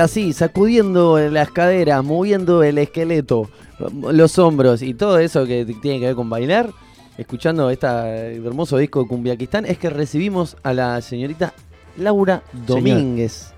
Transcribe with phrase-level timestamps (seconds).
[0.00, 3.50] Así, sacudiendo las caderas, moviendo el esqueleto,
[4.10, 6.70] los hombros y todo eso que tiene que ver con bailar,
[7.18, 11.52] escuchando este hermoso disco de Cumbiaquistán, es que recibimos a la señorita
[11.98, 13.52] Laura Domínguez.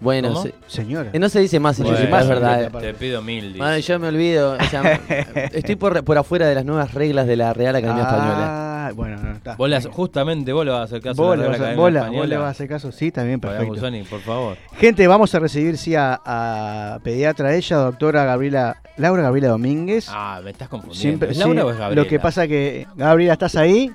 [0.00, 1.10] Bueno, señora.
[1.12, 2.72] Eh, no se dice más señora, es verdad.
[2.80, 3.54] Te, pido mil.
[3.82, 4.56] yo me olvido.
[5.52, 8.69] estoy por, por, afuera de las nuevas reglas de la Real Academia ah, Española.
[8.92, 9.56] Bueno, no está.
[9.90, 12.18] justamente vos le vas a hacer caso a la Real Academia Española.
[12.18, 13.74] Vos le vas a hacer caso, sí, también, perfecto.
[14.08, 14.56] por favor.
[14.76, 20.08] Gente, vamos a recibir, sí, a, pediatra ella, doctora Gabriela, Laura Gabriela Domínguez.
[20.10, 21.26] Ah, me estás confundiendo.
[21.26, 22.02] ¿Es Laura o es Gabriela?
[22.02, 23.92] Lo que pasa que, Gabriela, ¿estás ahí?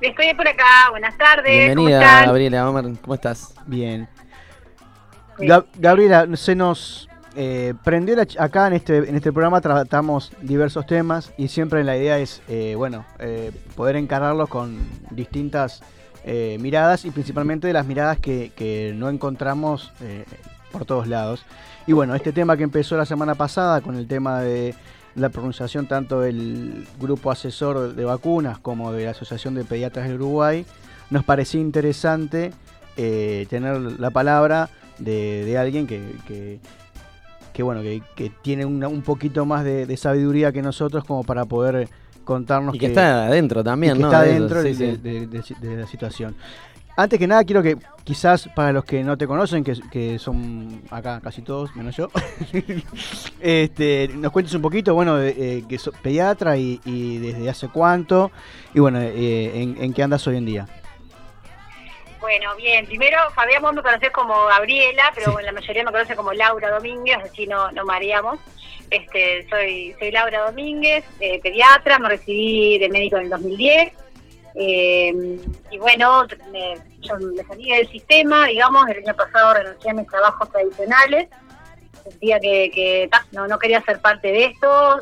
[0.00, 1.66] Estoy por acá, buenas tardes.
[1.66, 2.64] Bienvenida, Gabriela,
[3.02, 3.54] ¿cómo estás?
[3.66, 4.08] Bien.
[5.78, 11.48] Gabriela, se nos eh, prendió acá en este, en este programa, tratamos diversos temas y
[11.48, 12.76] siempre la idea es, eh,
[13.18, 14.78] eh, poder encararlos con
[15.10, 15.82] distintas
[16.58, 19.90] miradas y principalmente de las miradas que, no encontramos
[20.70, 21.46] por todos lados.
[21.86, 24.74] Y bueno, este tema que empezó la semana pasada con el tema de
[25.14, 30.16] la pronunciación tanto del grupo asesor de vacunas como de la Asociación de Pediatras del
[30.16, 30.66] Uruguay,
[31.08, 32.52] nos parecía interesante
[32.96, 34.68] tener la palabra
[35.00, 36.60] de, alguien que,
[37.62, 41.88] bueno, que, tiene un poquito más de, sabiduría que nosotros como para poder
[42.24, 42.74] contarnos.
[42.74, 46.34] Y que, está adentro también, que Está dentro de, la situación.
[46.96, 51.20] Antes que nada, quiero que quizás para los que no te conocen, que, son acá
[51.22, 52.08] casi todos, menos yo,
[53.40, 58.30] este, nos cuentes un poquito, bueno, eh, que sos pediatra y, desde hace cuánto,
[58.74, 60.66] y bueno, eh, en, en qué andas hoy en día.
[62.20, 66.34] Bueno, bien, primero Fabián vos me conocés como Gabriela, pero la mayoría me conoce como
[66.34, 68.38] Laura Domínguez, así no, no mareamos.
[68.90, 73.92] Este, soy, soy Laura Domínguez, eh, pediatra, me recibí de médico en el 2010.
[74.54, 75.38] Eh,
[75.70, 80.06] y bueno, me, yo me salí del sistema, digamos, el año pasado renuncié a mis
[80.08, 81.28] trabajos tradicionales,
[82.02, 85.00] sentía que, que no, no quería ser parte de esto,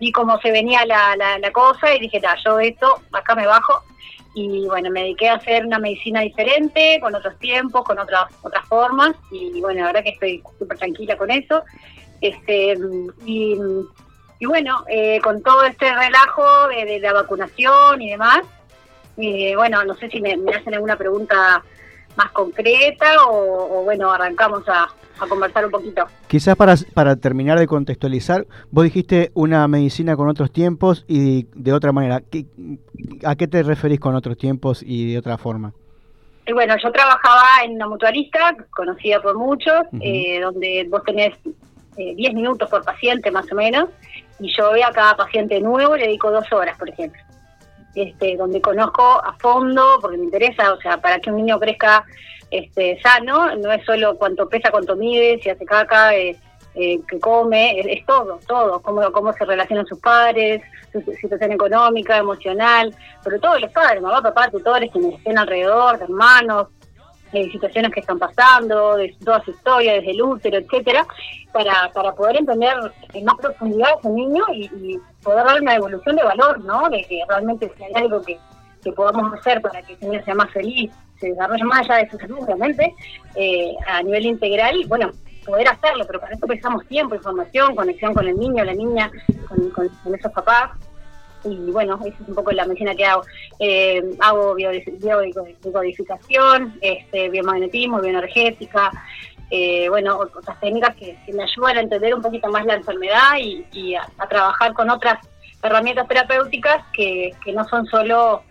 [0.00, 3.82] vi cómo se venía la, la, la cosa y dije, yo esto, acá me bajo,
[4.34, 8.64] y bueno, me dediqué a hacer una medicina diferente, con otros tiempos, con otras otras
[8.66, 11.62] formas y bueno, la verdad que estoy súper tranquila con eso.
[12.20, 12.78] Este,
[13.26, 13.58] y,
[14.46, 18.42] bueno, eh, con todo este relajo de, la vacunación y demás,
[19.18, 21.62] eh, bueno, no sé si me, hacen alguna pregunta
[22.16, 24.88] más concreta o bueno, arrancamos a,
[25.22, 26.04] a conversar un poquito.
[26.26, 31.72] Quizás para, para terminar de contextualizar, vos dijiste una medicina con otros tiempos y de
[31.72, 32.22] otra manera.
[33.24, 35.72] ¿A qué te referís con otros tiempos y de otra forma?
[36.46, 41.56] Y bueno, yo trabajaba en una mutualista, conocida por muchos, eh, donde vos tenés 10
[41.96, 43.90] eh, minutos por paciente más o menos,
[44.40, 47.20] y yo a cada paciente nuevo le dedico dos horas, por ejemplo.
[47.94, 52.04] Este, donde conozco a fondo, porque me interesa, o sea, para que un niño crezca
[52.50, 56.36] este, sano, no es solo cuánto pesa, cuánto mide, si hace caca, eh,
[56.74, 62.16] eh que come, es, todo, todo, cómo, cómo se relacionan sus padres, su, situación económica,
[62.16, 66.68] emocional, sobre todo los padres, mamá, papá, tutores que estén alrededor, hermanos,
[67.32, 71.06] de situaciones que están pasando, de toda su historia, desde el útero, etcétera,
[71.52, 72.74] para, para poder entender
[73.14, 76.90] en más profundidad a ese niño y, poder darle una evolución de valor, ¿no?
[76.90, 78.36] De que realmente si hay algo que,
[78.82, 80.90] que podamos hacer para que ese niño sea más feliz,
[81.20, 82.92] se desarrolle más allá de su salud, obviamente,
[83.36, 85.12] eh, a nivel integral, bueno,
[85.44, 89.10] poder hacerlo, pero para eso precisamos tiempo, información, conexión con el niño, la niña,
[89.48, 90.70] con, esos papás.
[91.44, 93.22] Y bueno, esa es un poco la medicina que hago.
[93.58, 98.90] Eh, hago biodecodificación, este, biomagnetismo, bioenergética,
[99.50, 103.94] eh, bueno, otras técnicas que, me ayudan a entender un poquito más la enfermedad y,
[103.94, 105.18] a, trabajar con otras
[105.62, 108.42] herramientas terapéuticas que, que no son solo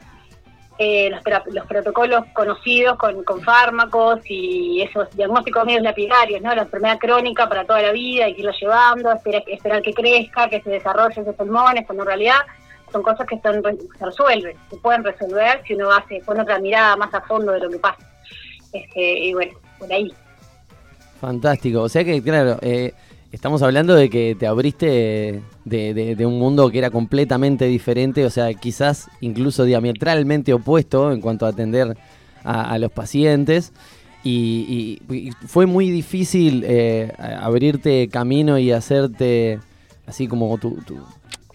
[0.83, 6.55] eh, los, protocolos conocidos con, fármacos y esos diagnósticos medios lapidarios, ¿no?
[6.55, 10.49] La enfermedad crónica para toda la vida y que irlo llevando, esperar, esperar que crezca,
[10.49, 12.39] que se desarrolle esos pulmones, cuando en realidad
[12.91, 17.13] son cosas que se resuelven, se pueden resolver si uno hace, pone otra mirada más
[17.13, 18.05] a fondo de lo que pasa.
[18.73, 20.13] Este, y bueno, por ahí.
[21.19, 21.81] Fantástico.
[21.81, 22.93] O sea que, claro, eh,
[23.31, 28.53] Estamos hablando de que te abriste de, un mundo que era completamente diferente, o sea,
[28.53, 31.95] quizás incluso diametralmente opuesto en cuanto a atender
[32.43, 33.71] a, los pacientes.
[34.21, 35.01] Y,
[35.47, 39.59] fue muy difícil eh, abrirte camino y hacerte
[40.05, 40.77] así como tu,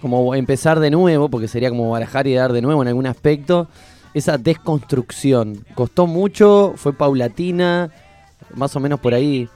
[0.00, 3.68] como empezar de nuevo, porque sería como barajar y dar de nuevo en algún aspecto.
[4.14, 6.72] Esa desconstrucción, ¿costó mucho?
[6.76, 7.90] ¿Fue paulatina?
[8.54, 9.48] Más o menos por ahí.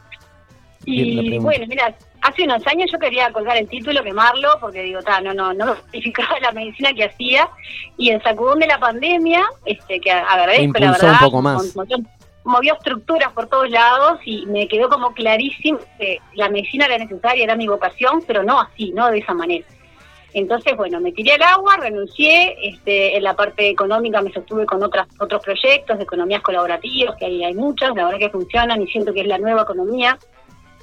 [0.84, 5.20] Y bueno, mira, hace unos años yo quería colgar el título, quemarlo, porque digo, ta,
[5.20, 7.48] no, no, no justificaba la medicina que hacía.
[7.96, 11.12] Y el sacudón de la pandemia, este, que agradezco, la verdad.
[11.12, 11.76] un poco más.
[12.44, 17.44] movió estructuras por todos lados y me quedó como clarísimo que la medicina era necesaria,
[17.44, 19.66] era mi vocación, pero no así, no de esa manera.
[20.32, 24.82] Entonces, bueno, me tiré al agua, renuncié, este, en la parte económica me sostuve con
[24.82, 28.86] otras, otros proyectos de economías colaborativas, que ahí hay muchas, la verdad que funcionan y
[28.86, 30.18] siento que es la nueva economía,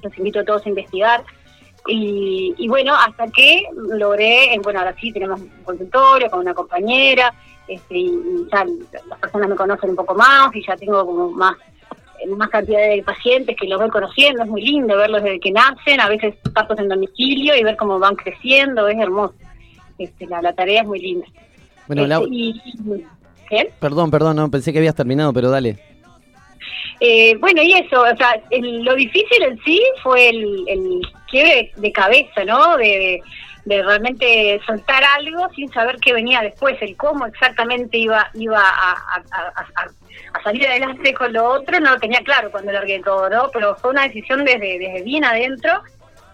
[0.03, 1.23] los invito a todos a investigar.
[1.89, 7.33] Y, bueno, hasta que logré, bueno, ahora sí tenemos un consultorio con una compañera,
[7.65, 8.65] este, y, ya
[9.07, 11.55] las personas me conocen un poco más y ya tengo como más
[12.35, 15.99] más cantidad de pacientes que los voy conociendo, es muy lindo verlos desde que nacen,
[15.99, 19.35] a veces pasos en domicilio y ver cómo van creciendo, es hermoso.
[19.97, 21.27] Este, la, tarea es muy linda.
[21.87, 25.77] Bueno, este, Perdón, perdón, no pensé que habías terminado, pero dale.
[26.99, 31.91] Eh, bueno, y eso, o sea, lo difícil en sí fue el, el quiebre de
[31.91, 32.75] cabeza, ¿no?
[32.77, 33.21] De,
[33.65, 38.93] de, realmente soltar algo sin saber qué venía después, el cómo exactamente iba iba a,
[39.21, 39.87] a,
[40.43, 43.49] salir adelante con lo otro, no lo tenía claro cuando largué todo, ¿no?
[43.51, 45.81] Pero fue una decisión desde, desde bien adentro,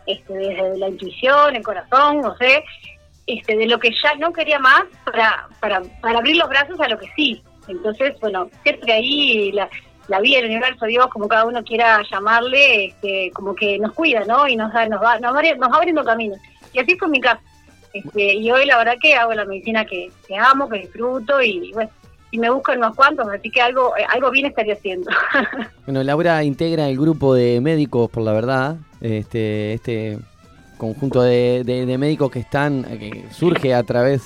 [0.05, 2.63] este, desde la intuición, el corazón, no sé,
[3.27, 6.87] este, de lo que ya no quería más para, para, para abrir los brazos a
[6.87, 7.43] lo que sí.
[7.67, 9.69] Entonces, bueno, que ahí la,
[10.07, 14.25] la vida, el universo, Dios, como cada uno quiera llamarle, este, como que nos cuida,
[14.25, 14.47] ¿no?
[14.47, 16.39] Y nos, nos, va, nos, va, abriendo caminos.
[16.73, 17.41] Y así fue mi caso.
[17.93, 21.91] Este, y hoy la verdad que hago la medicina que, amo, que disfruto y bueno,
[22.33, 25.11] y me buscan unos cuantos, así que algo, eh, algo bien estaría haciendo.
[25.85, 30.17] bueno, Laura integra el grupo de médicos, por la verdad, este, este
[30.79, 34.23] conjunto de, de, médicos que están, que surge a través,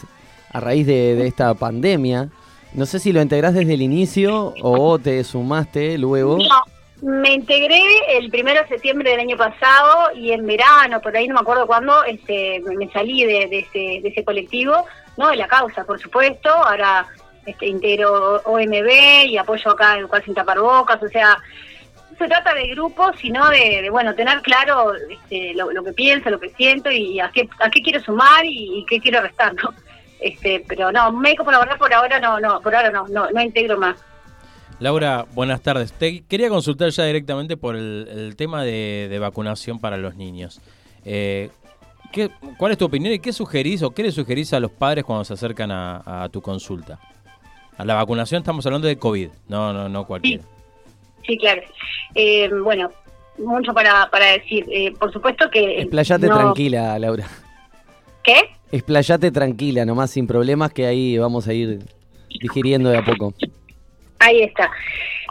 [0.54, 2.30] a raíz de esta pandemia.
[2.74, 6.38] No sé si lo integrás desde el inicio o te sumaste luego.
[6.38, 6.64] No,
[7.02, 7.82] me integré
[8.18, 11.68] el primero de septiembre del año pasado y en verano, por ahí no me acuerdo
[11.68, 14.86] cuándo, este, me salí de, ese, de ese colectivo,
[15.18, 16.50] no de la causa, por supuesto.
[16.50, 17.06] Ahora
[17.48, 21.38] este, integro OMB y apoyo acá Educar sin tapar bocas, o sea,
[22.12, 26.40] no se trata de grupos, sino de, bueno, tener claro este, lo, que pienso, lo
[26.40, 29.74] que siento y a qué, a qué quiero sumar y, qué quiero restar, ¿no?
[30.20, 33.42] Este, pero no, médico por ahora, por ahora no, no, por ahora no, no, no
[33.42, 33.98] integro más.
[34.80, 35.92] Laura, buenas tardes.
[35.94, 40.62] Te quería consultar ya directamente por el, tema de, vacunación para los niños.
[41.04, 41.50] Eh,
[42.12, 45.04] ¿qué, ¿Cuál es tu opinión y qué sugerís o qué le sugerís a los padres
[45.04, 47.00] cuando se acercan a, tu consulta?
[47.78, 50.44] A la vacunación estamos hablando de COVID, no, no, no cualquiera.
[51.26, 51.62] Sí, claro.
[52.16, 52.90] Eh, bueno,
[53.38, 54.66] mucho para, para decir.
[54.72, 55.82] Eh, por supuesto que...
[55.82, 57.28] Explayate tranquila, Laura.
[58.24, 58.36] ¿Qué?
[58.72, 61.80] Explayate tranquila, nomás sin problemas, que ahí vamos a ir
[62.42, 63.34] digiriendo de a poco.
[64.20, 64.70] Ahí está.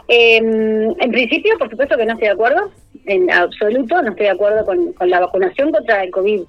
[0.07, 2.71] Em, en principio, por supuesto que no estoy de acuerdo,
[3.05, 6.41] en absoluto, no estoy de acuerdo con, la vacunación contra el COVID.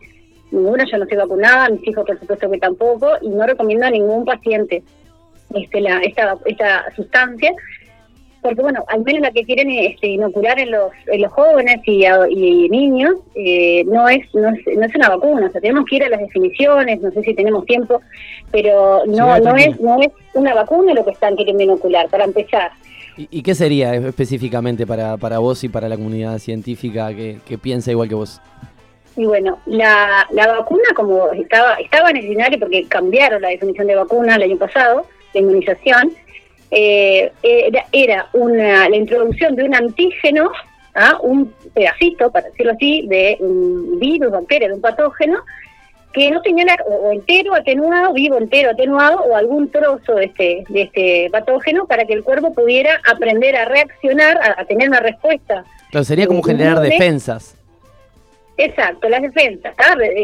[0.52, 3.90] Ninguna, yo no estoy vacunada, mis hijos por supuesto que tampoco, y no recomiendo a
[3.90, 4.82] ningún paciente
[5.54, 7.52] este, la, esta, esta sustancia
[8.40, 12.04] porque bueno, al menos la que quieren este, inocular en los, en los jóvenes y,
[12.06, 15.96] y niños eh, no, es, no, es, no es una vacuna, o sea, tenemos que
[15.96, 18.00] ir a las definiciones, no sé si tenemos tiempo,
[18.52, 22.70] pero no, no, es, no es una vacuna lo que están queriendo inocular, para empezar.
[23.16, 27.90] ¿Y, qué sería específicamente para, para vos y para la comunidad científica que, que piensa
[27.90, 28.40] igual que vos?
[29.16, 33.88] Y bueno, la, la vacuna como estaba, estaba en el escenario porque cambiaron la definición
[33.88, 35.04] de vacuna el año pasado,
[35.34, 36.12] la inmunización,
[36.70, 37.32] eh,
[37.92, 40.50] era, una, la introducción de un antígeno,
[40.94, 41.18] ¿ah?
[41.22, 45.38] un pedacito, para decirlo así, de un virus, bacteria, de un patógeno,
[46.12, 50.82] que no tenía o, entero atenuado, vivo entero atenuado, o algún trozo de este, de
[50.82, 55.64] este patógeno para que el cuerpo pudiera aprender a reaccionar, a, tener una respuesta.
[55.86, 57.54] Entonces sería como generar defensas.
[58.56, 59.72] Exacto, las defensas,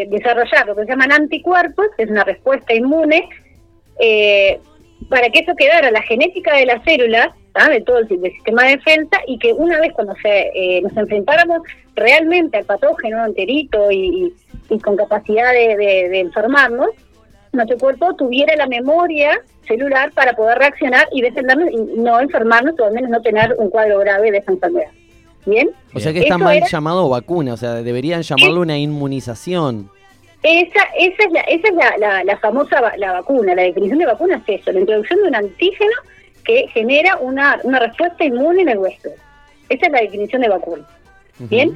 [0.09, 3.29] desarrollar lo que se llaman anticuerpos, que es una respuesta inmune,
[4.01, 4.59] eh,
[5.09, 7.29] para que eso quedara la genética de las células,
[7.71, 11.63] de todo el, sistema de defensa, y que una vez cuando se, eh, nos enfrentáramos
[11.95, 14.33] realmente al patógeno enterito y,
[14.83, 16.89] con capacidad de, enfermarnos,
[17.53, 22.87] nuestro cuerpo tuviera la memoria celular para poder reaccionar y defendernos y no enfermarnos o
[22.87, 24.91] al menos no tener un cuadro grave de esa enfermedad.
[25.47, 25.71] ¿Bien?
[25.95, 29.91] O sea que está mal llamado vacuna, o sea, deberían llamarlo una inmunización.
[30.45, 34.43] Esa, esa es, la, esa es la, la, famosa la vacuna, la definición de vacuna
[34.47, 35.95] es eso, la introducción de un antígeno
[36.45, 39.13] que genera una, una respuesta inmune en el huésped.
[39.71, 40.87] Esa es la definición de vacuna.
[41.39, 41.75] Bien,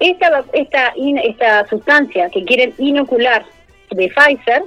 [0.00, 3.44] esta, esta, esta sustancia que quieren inocular
[3.90, 4.62] de Pfizer,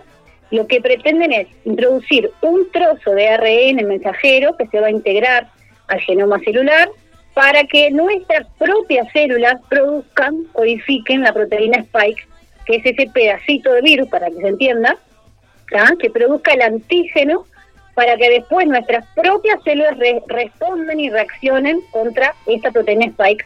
[0.52, 5.48] lo que pretenden es introducir un trozo de ARN mensajero que se va a integrar
[5.88, 6.92] al genoma celular
[7.34, 12.28] para que nuestras propias células produzcan, codifiquen la proteína Spike
[12.66, 14.98] que es ese pedacito de virus, para que se entienda,
[16.00, 17.46] que produzca el antígeno
[17.94, 23.46] para que después nuestras propias células respondan y reaccionen contra esta proteína spike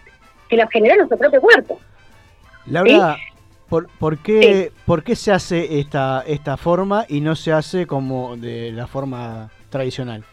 [0.50, 1.79] que la genera nuestro propio cuerpo.
[2.67, 3.17] Laura,
[3.69, 8.38] ¿por, por, qué, ¿por qué se hace esta, esta forma y no se hace como
[8.38, 10.24] de la forma tradicional?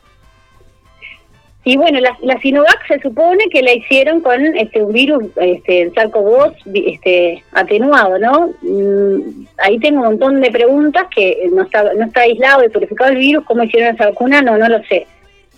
[1.64, 5.94] Y bueno, la, Sinovac se supone que la hicieron con este un virus, este, el
[5.94, 8.52] SARS-CoV este, atenuado, ¿no?
[8.62, 13.12] Mm, ahí tengo un montón de preguntas que no está, no está aislado y purificado
[13.12, 14.42] el virus, ¿cómo hicieron esa vacuna?
[14.42, 15.06] No, no lo sé.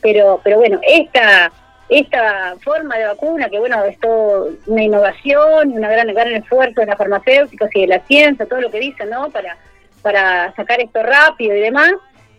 [0.03, 1.51] Pero, pero bueno, esta,
[1.89, 6.87] esta forma de vacuna, que bueno, es todo una innovación, una gran, gran esfuerzo de
[6.87, 9.31] las farmacéuticos y de la ciencia, todo lo que dicen, ¿no?
[9.31, 9.57] Para,
[10.03, 11.93] para sacar esto rápido y demás,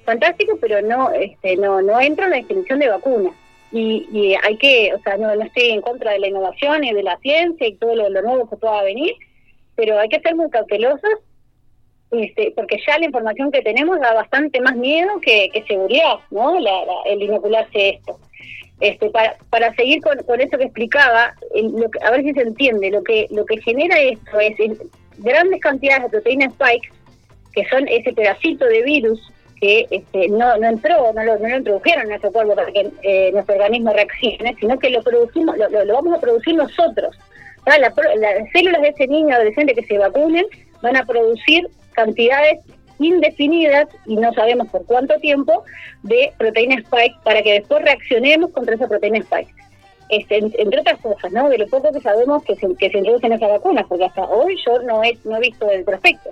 [0.05, 3.31] fantástico, pero no, este, no, no entra en la definición de vacuna
[3.71, 7.17] y, hay que, o sea, no, estoy en contra de la innovación y de la
[7.17, 9.13] ciencia y todo lo, nuevo que pueda venir,
[9.75, 11.19] pero hay que ser muy cautelosos
[12.11, 16.55] este, porque ya la información que tenemos da bastante más miedo que, seguridad, ¿no?
[17.05, 18.19] el inocularse esto.
[18.79, 21.33] Este, para, para seguir con, con eso que explicaba,
[22.01, 24.55] a ver si se entiende, lo que, lo que genera esto es
[25.17, 26.89] grandes cantidades de proteínas spike,
[27.53, 29.19] que son ese pedacito de virus
[29.65, 32.87] que este, no, no entró, no lo, no lo introdujeron en nuestro cuerpo para que
[33.01, 37.17] eh, nuestro organismo reaccione, sino que lo producimos, lo, lo, vamos a producir nosotros.
[37.65, 37.93] las
[38.53, 40.45] células de ese niño adolescente que se vacunen
[40.83, 42.59] van a producir cantidades
[42.99, 45.63] indefinidas y no sabemos por cuánto tiempo
[46.03, 49.51] de proteína spike para que después reaccionemos contra esa proteína spike.
[50.09, 51.49] Este, entre otras cosas, ¿no?
[51.49, 54.55] De lo poco que sabemos que se, que se introducen esas vacunas, porque hasta hoy
[54.63, 56.29] yo no he, no he visto el prospecto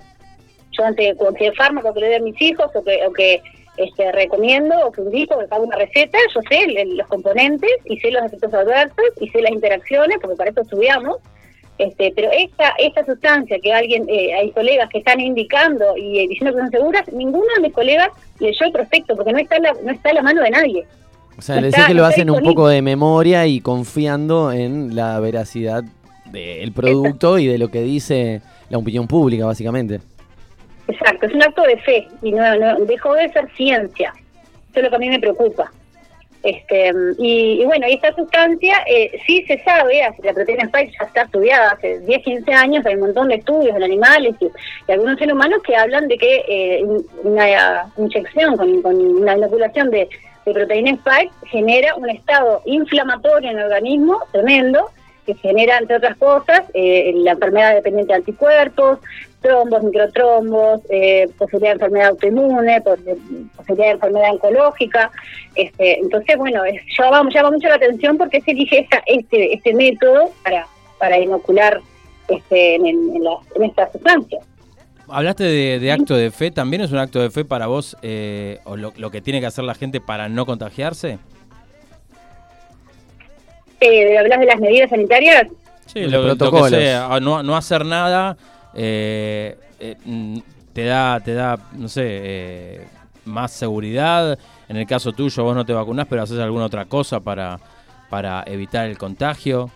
[0.77, 3.41] yo ante cualquier fármaco que le dé a mis hijos o que, o que
[3.77, 8.11] este, recomiendo o que indico que haga una receta, yo sé los componentes y sé
[8.11, 11.17] los efectos adversos y sé las interacciones, porque para eso estudiamos.
[11.79, 16.27] Este, pero esta esta sustancia que alguien eh, hay colegas que están indicando y eh,
[16.27, 19.73] diciendo que son seguras, ninguno de mis colegas leyó el prospecto porque no está la,
[19.83, 20.85] no está a la mano de nadie.
[21.35, 25.19] O sea, le decís que lo hacen un poco de memoria y confiando en la
[25.19, 25.83] veracidad
[26.31, 29.99] del producto y de lo que dice la opinión pública, básicamente.
[30.87, 34.13] Exacto, es un acto de fe y no, dejó de ser ciencia.
[34.71, 35.71] Eso es lo que a mí me preocupa.
[36.43, 41.21] Este, y, bueno, y esta sustancia eh, sí se sabe, la proteína spike ya está
[41.21, 45.33] estudiada hace 10, 15 años, hay un montón de estudios en animales y, algunos seres
[45.33, 46.85] humanos que hablan de que eh,
[47.23, 50.09] una inyección con, una inoculación de
[50.43, 54.89] proteína spike genera un estado inflamatorio en el organismo tremendo
[55.25, 58.99] que genera, entre otras cosas, eh, la enfermedad dependiente de anticuerpos,
[59.41, 65.11] trombos, microtrombos, eh, posibilidad de enfermedad autoinmune, posibilidad de enfermedad oncológica.
[65.55, 70.31] Este, entonces, bueno, es, llama, llama mucho la atención porque se elige este, este método
[70.43, 71.81] para, para inocular
[72.27, 73.11] este, en, en,
[73.55, 74.39] en esta sustancia.
[75.07, 78.77] Hablaste de, acto de fe, ¿también es un acto de fe para vos eh, o
[78.77, 81.19] lo, que tiene que hacer la gente para no contagiarse?
[83.83, 85.47] Eh, ¿Hablas de las medidas sanitarias?
[85.85, 88.37] Sí, lo, lo, que sea, no, no hacer nada
[88.73, 90.37] eh, eh, mm,
[90.73, 92.87] te da, te da, no sé, eh,
[93.25, 94.37] más seguridad.
[94.67, 97.59] En el caso tuyo, vos no te vacunás, pero haces alguna otra cosa para,
[98.09, 99.69] para evitar el contagio.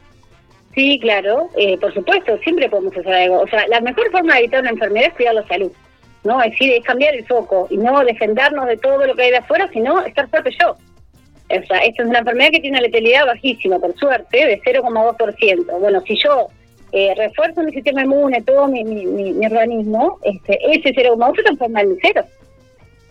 [0.73, 3.41] Sí, claro, eh, por supuesto, siempre podemos hacer algo.
[3.41, 5.71] O sea, la mejor forma de evitar una enfermedad es cuidar la salud,
[6.23, 6.41] ¿no?
[6.41, 9.37] Es decir, es cambiar el foco y no defendernos de todo lo que hay de
[9.37, 10.75] afuera, sino estar fuerte yo.
[11.49, 15.79] O sea, esta es una enfermedad que tiene una letalidad bajísima, por suerte, de 0,2%.
[15.79, 16.47] Bueno, si yo
[16.91, 21.97] eh, refuerzo mi sistema inmune, todo mi, mi, organismo, este, ese 0,8 se transforma en
[22.01, 22.23] cero.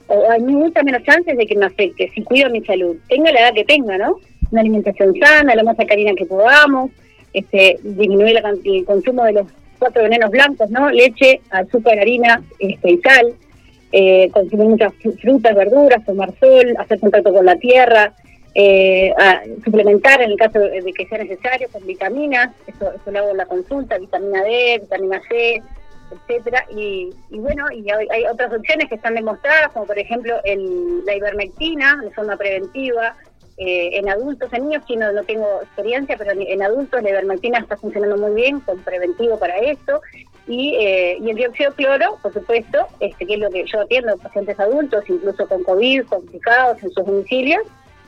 [0.09, 2.97] O hay muchas menos chances de que me afecte si cuido mi salud.
[3.09, 4.19] Tenga la edad que tenga, ¿no?
[4.51, 6.91] Una alimentación sana, lo más sacarina que podamos,
[7.33, 9.47] este, disminuir el consumo de los
[9.79, 10.91] cuatro venenos blancos, ¿no?
[10.91, 13.35] Leche, azúcar, harina este, y sal.
[13.93, 18.15] Eh, consumir muchas frutas, verduras, tomar sol, hacer contacto con la tierra,
[18.59, 23.19] eh, a suplementar en el caso de que sea necesario con vitaminas, eso, eso lo
[23.19, 25.63] hago en la consulta, vitamina D, vitamina C,
[26.11, 31.17] etcétera y, bueno y hay, otras opciones que están demostradas como por ejemplo el, la
[31.17, 33.17] ivermectina de forma preventiva
[33.59, 37.59] eh, en adultos en niños sí no, no tengo experiencia pero en, adultos la ivermectina
[37.59, 40.01] está funcionando muy bien con preventivo para esto
[40.47, 43.81] y, eh, y el dióxido de cloro por supuesto este que es lo que yo
[43.81, 47.63] atiendo pacientes adultos incluso con covid complicados en sus domicilios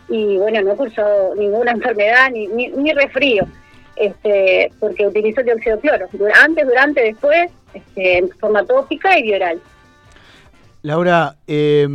[0.08, 3.46] y bueno, no cursó ninguna enfermedad ni, ni, ni resfrío,
[3.96, 6.06] este, porque utilizó dióxido de cloro,
[6.42, 9.60] antes, durante, después, este, en forma tópica y bioral.
[10.82, 11.86] Laura, eh,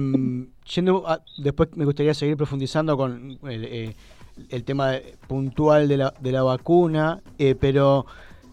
[0.75, 1.05] yendo
[1.37, 3.95] después me gustaría seguir profundizando con el, eh,
[4.49, 4.93] el tema
[5.27, 8.05] puntual de la, de la vacuna, eh, pero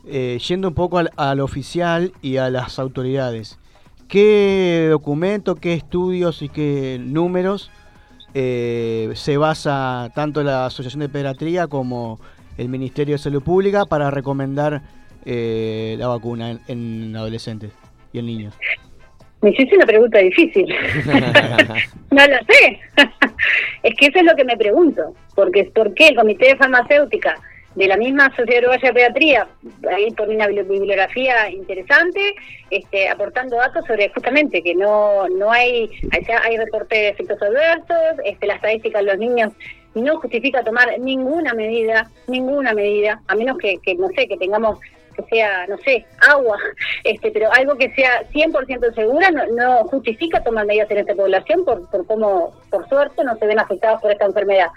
[0.07, 3.59] eh, yendo un poco al, al, oficial y a las autoridades,
[4.09, 7.71] ¿qué documento, qué estudios y qué números
[8.35, 12.21] eh, se basa tanto la Asociación de Pediatría como
[12.59, 14.83] el Ministerio de Salud Pública para recomendar
[15.25, 17.73] eh, la vacuna en, en adolescentes
[18.13, 18.55] y en niños?
[19.43, 20.67] Me hiciste una pregunta difícil.
[22.11, 22.81] no lo sé.
[23.83, 25.15] es que eso es lo que me pregunto.
[25.35, 27.37] Porque, ¿Por qué el Comité de Farmacéutica
[27.75, 29.49] de la misma Sociedad Uruguaya de Pediatría,
[29.91, 32.35] ahí por una bibliografía interesante,
[32.71, 35.89] este, aportando datos sobre justamente que no no hay
[36.43, 39.53] hay reporte de efectos adversos, este, la estadística de los niños
[39.95, 44.79] no justifica tomar ninguna medida, ninguna medida, a menos que, que no sé, que tengamos
[45.17, 46.57] que sea, no sé, agua,
[47.05, 51.65] este, pero algo que sea 100% segura no, no justifica tomar medidas en esta población
[51.65, 54.69] por, por cómo, por suerte, no se ven afectados por esta enfermedad.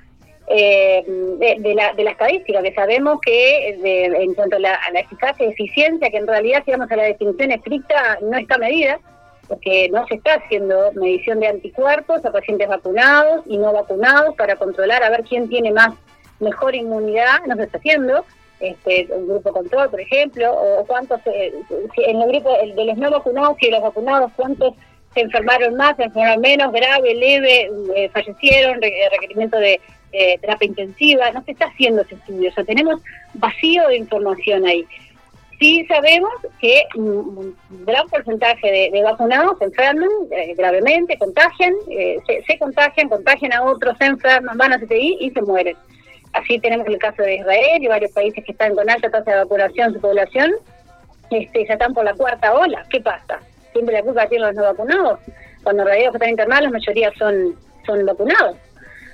[0.48, 5.50] Eh, de, la, de la estadística, que sabemos que en cuanto a la, eficacia y
[5.50, 9.00] eficiencia, que en realidad, si a la definición estricta, no está medida,
[9.48, 14.56] porque no se está haciendo medición de anticuerpos a pacientes vacunados y no vacunados para
[14.58, 15.96] controlar a ver quién tiene más
[16.40, 18.26] mejor inmunidad, no se está haciendo
[18.60, 21.54] este, un grupo control, por ejemplo, o cuántos, eh,
[21.98, 24.74] en el grupo de los no vacunados y de los vacunados, cuántos
[25.14, 29.80] se enfermaron más, se enfermaron menos, grave, leve, eh, fallecieron, requerimiento de
[30.42, 33.02] terapia intensiva, no se está haciendo ese estudio, o sea, tenemos
[33.34, 34.86] vacío de información ahí.
[35.60, 37.56] Sí sabemos que un
[37.86, 43.98] gran porcentaje de, vacunados se enferman eh, gravemente, contagian, se, se, contagian, contagian a otros,
[43.98, 45.78] se enferman, van a CTI y se mueren.
[46.34, 49.38] Así tenemos el caso de Israel y varios países que están con alta tasa de
[49.38, 50.52] vacunación, su población,
[51.30, 52.86] este, ya están por la cuarta ola.
[52.90, 53.40] ¿Qué pasa?
[53.72, 55.20] Siempre la culpa tienen los no vacunados.
[55.64, 58.58] Cuando en realidad los que están internados, la mayoría son, son vacunados.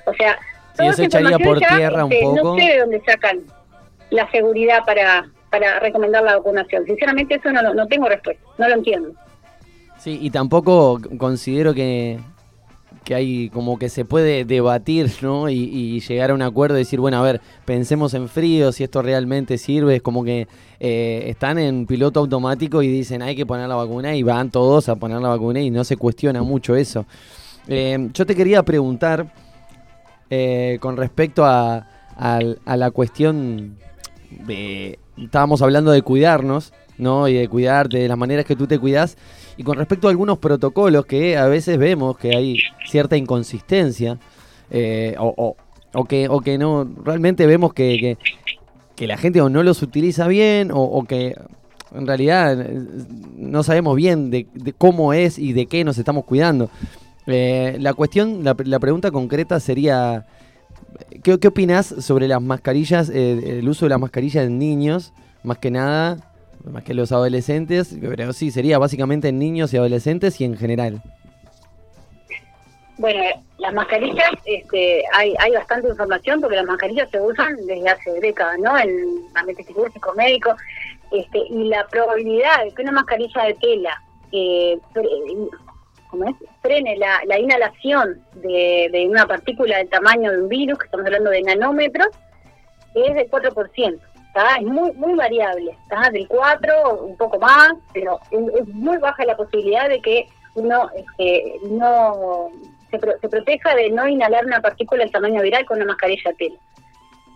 [0.06, 0.40] O sea,
[0.80, 2.44] todo eso echaría por tierra un poco.
[2.44, 3.40] No sé de dónde sacan
[4.10, 6.86] la seguridad para, para recomendar la vacunación.
[6.86, 9.12] Sinceramente, eso no, no tengo respuesta, no lo entiendo.
[10.00, 12.20] Sí, y tampoco considero que,
[13.04, 15.50] que hay como que se puede debatir, ¿no?
[15.50, 19.02] Y, llegar a un acuerdo y decir, bueno, a ver, pensemos en frío, si esto
[19.02, 20.48] realmente sirve, es como que
[20.80, 24.90] eh, están en piloto automático y dicen, hay que poner la vacuna y van todos
[24.90, 27.06] a poner la vacuna y no se cuestiona mucho eso.
[27.68, 29.28] Eh, yo te quería preguntar
[30.30, 31.88] eh, con respecto a,
[32.66, 33.78] la cuestión
[34.46, 37.28] de, estábamos hablando de cuidarnos, ¿no?
[37.28, 39.18] Y de cuidarte, de las maneras que tú te cuidas.
[39.58, 44.20] Y con respecto a algunos protocolos que a veces vemos que hay cierta inconsistencia,
[44.72, 45.56] eh, o,
[45.94, 48.18] o, que, o que no, realmente vemos que,
[48.96, 51.36] que, la gente o no los utiliza bien, o, que
[51.96, 52.80] en realidad eh,
[53.36, 54.46] no sabemos bien de,
[54.78, 56.70] cómo es y de qué nos estamos cuidando.
[57.30, 60.26] Eh, la cuestión, la, la, pregunta concreta sería,
[61.24, 65.14] ¿qué, qué opinas sobre las mascarillas, el uso de las mascarillas en niños,
[65.44, 66.18] más que nada,
[66.66, 71.02] más que los adolescentes, pero sí, sería básicamente en niños y adolescentes y en general.
[72.98, 73.22] Bueno,
[73.60, 78.60] las mascarillas, este, hay, hay bastante información porque las mascarillas se usan desde hace décadas,
[78.60, 78.78] ¿no?
[78.78, 78.92] En
[79.36, 79.68] ambientes
[80.18, 80.54] médico
[81.12, 84.78] este, y la probabilidad de que una mascarilla de tela eh,
[86.28, 86.36] es?
[86.62, 91.06] frene la, la inhalación de, de, una partícula del tamaño de un virus, que estamos
[91.06, 92.08] hablando de nanómetros,
[92.96, 94.00] es del 4%
[94.60, 99.36] es muy muy variable, está del 4, un poco más, pero es, muy baja la
[99.36, 102.50] posibilidad de que uno este, no
[102.90, 106.54] se, se, proteja de no inhalar una partícula del tamaño viral con una mascarilla de.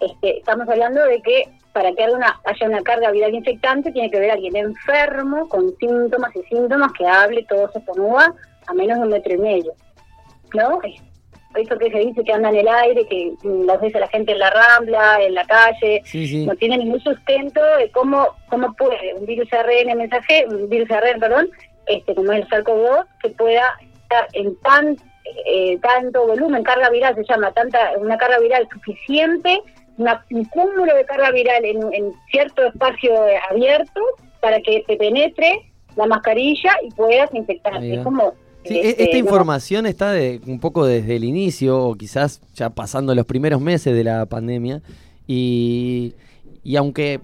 [0.02, 4.12] Este, estamos hablando de que para que haya una, haya una carga viral infectante tiene
[4.12, 8.34] que haber alguien enfermo con síntomas y síntomas que hable, todo se estornuda
[8.68, 9.74] a menos de un metro y medio.
[10.54, 10.80] ¿No?
[11.56, 14.40] eso que se dice que anda en el aire, que las veces la gente en
[14.40, 16.02] la rambla, en la calle,
[16.46, 21.20] no tiene ningún sustento de cómo cómo puede un virus ARN mensaje, un virus ARN,
[21.20, 21.50] perdón,
[21.88, 23.64] este como es el SARS-CoV-2, que pueda
[24.04, 24.98] estar en tan
[25.46, 29.62] eh, tanto volumen, carga viral se llama, tanta una carga viral suficiente,
[29.98, 33.14] un cúmulo de carga viral en, cierto espacio
[33.50, 34.02] abierto
[34.42, 37.96] para que te penetre la mascarilla y puedas infectarte.
[37.96, 38.34] Es como
[38.66, 43.14] Sí, e-, esta información está de, un poco desde el inicio, o quizás ya pasando
[43.16, 44.82] los primeros meses de la pandemia,
[45.28, 46.14] y,
[46.64, 47.20] y aunque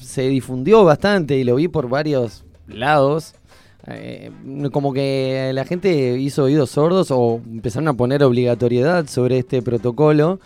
[0.00, 3.34] se difundió bastante y lo vi por varios lados,
[3.88, 4.32] eh,
[4.72, 10.40] como que la gente hizo oídos sordos o empezaron a poner obligatoriedad sobre este protocolo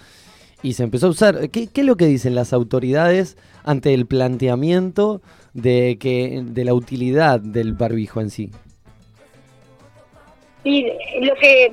[0.63, 1.49] y se empezó a usar.
[1.49, 5.23] ¿Qué, qué es lo que dicen las autoridades ante el planteamiento
[5.55, 8.51] de que de la utilidad del barbijo en sí?
[10.63, 10.87] Sí,
[11.23, 11.73] lo que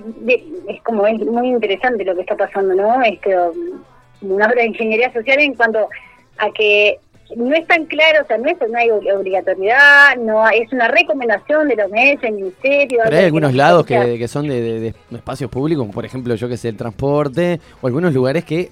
[0.70, 3.02] es como es muy interesante lo que está pasando, ¿no?
[3.04, 3.84] Es que um,
[4.22, 5.90] una obra de ingeniería social en cuanto
[6.38, 7.00] a que
[7.36, 11.68] no es tan claro, o sea, no, es, no hay obligatoriedad, no es una recomendación
[11.68, 13.00] de la OMS, el Ministerio.
[13.04, 16.56] Pero hay algunos lados que, que son de, de, espacios públicos, por ejemplo, yo que
[16.56, 18.72] sé, el transporte, o algunos lugares que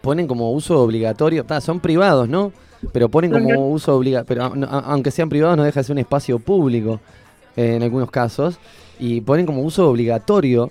[0.00, 2.52] ponen como uso obligatorio, son privados, ¿no?
[2.92, 6.38] Pero ponen como uso obligatorio, pero aunque sean privados no deja de ser un espacio
[6.38, 6.98] público
[7.54, 8.58] eh, en algunos casos,
[9.00, 10.70] y ponen como uso obligatorio.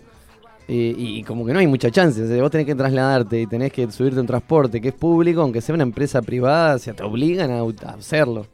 [0.68, 4.20] y como que no hay mucha chance, vos tenés que trasladarte y tenés que subirte
[4.20, 8.46] un transporte que es público, aunque sea una empresa privada, se te obligan a, hacerlo.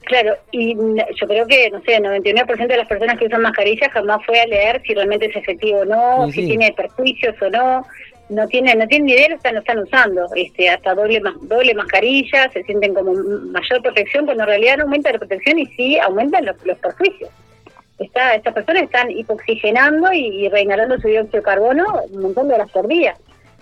[0.00, 3.90] Claro, y yo creo que, no sé, el 99% de las personas que usan mascarillas
[3.92, 7.86] jamás fue a leer si realmente es efectivo o no, si tiene perjuicios o no
[8.30, 11.74] no tienen no tienen ni idea lo están, lo están usando este hasta doble doble
[11.74, 15.98] mascarilla se sienten como mayor protección cuando en realidad no aumenta la protección y sí
[15.98, 17.28] aumentan los, los perjuicios
[17.98, 22.54] Está, estas personas están hipoxigenando y, y reinhalando su dióxido de carbono un montón de
[22.54, 23.14] horas por día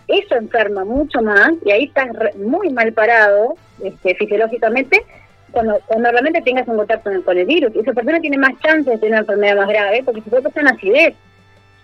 [0.09, 5.05] eso enferma mucho más y ahí estás muy mal parado este, fisiológicamente
[5.51, 7.75] cuando, cuando realmente tengas un contacto con el, virus.
[7.75, 10.43] Y esa persona tiene más chances de tener una enfermedad más grave porque se puede
[10.43, 11.15] pasar una acidez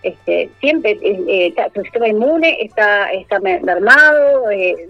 [0.01, 4.87] este, siempre eh, eh tu sistema inmune está, está mermado, eh,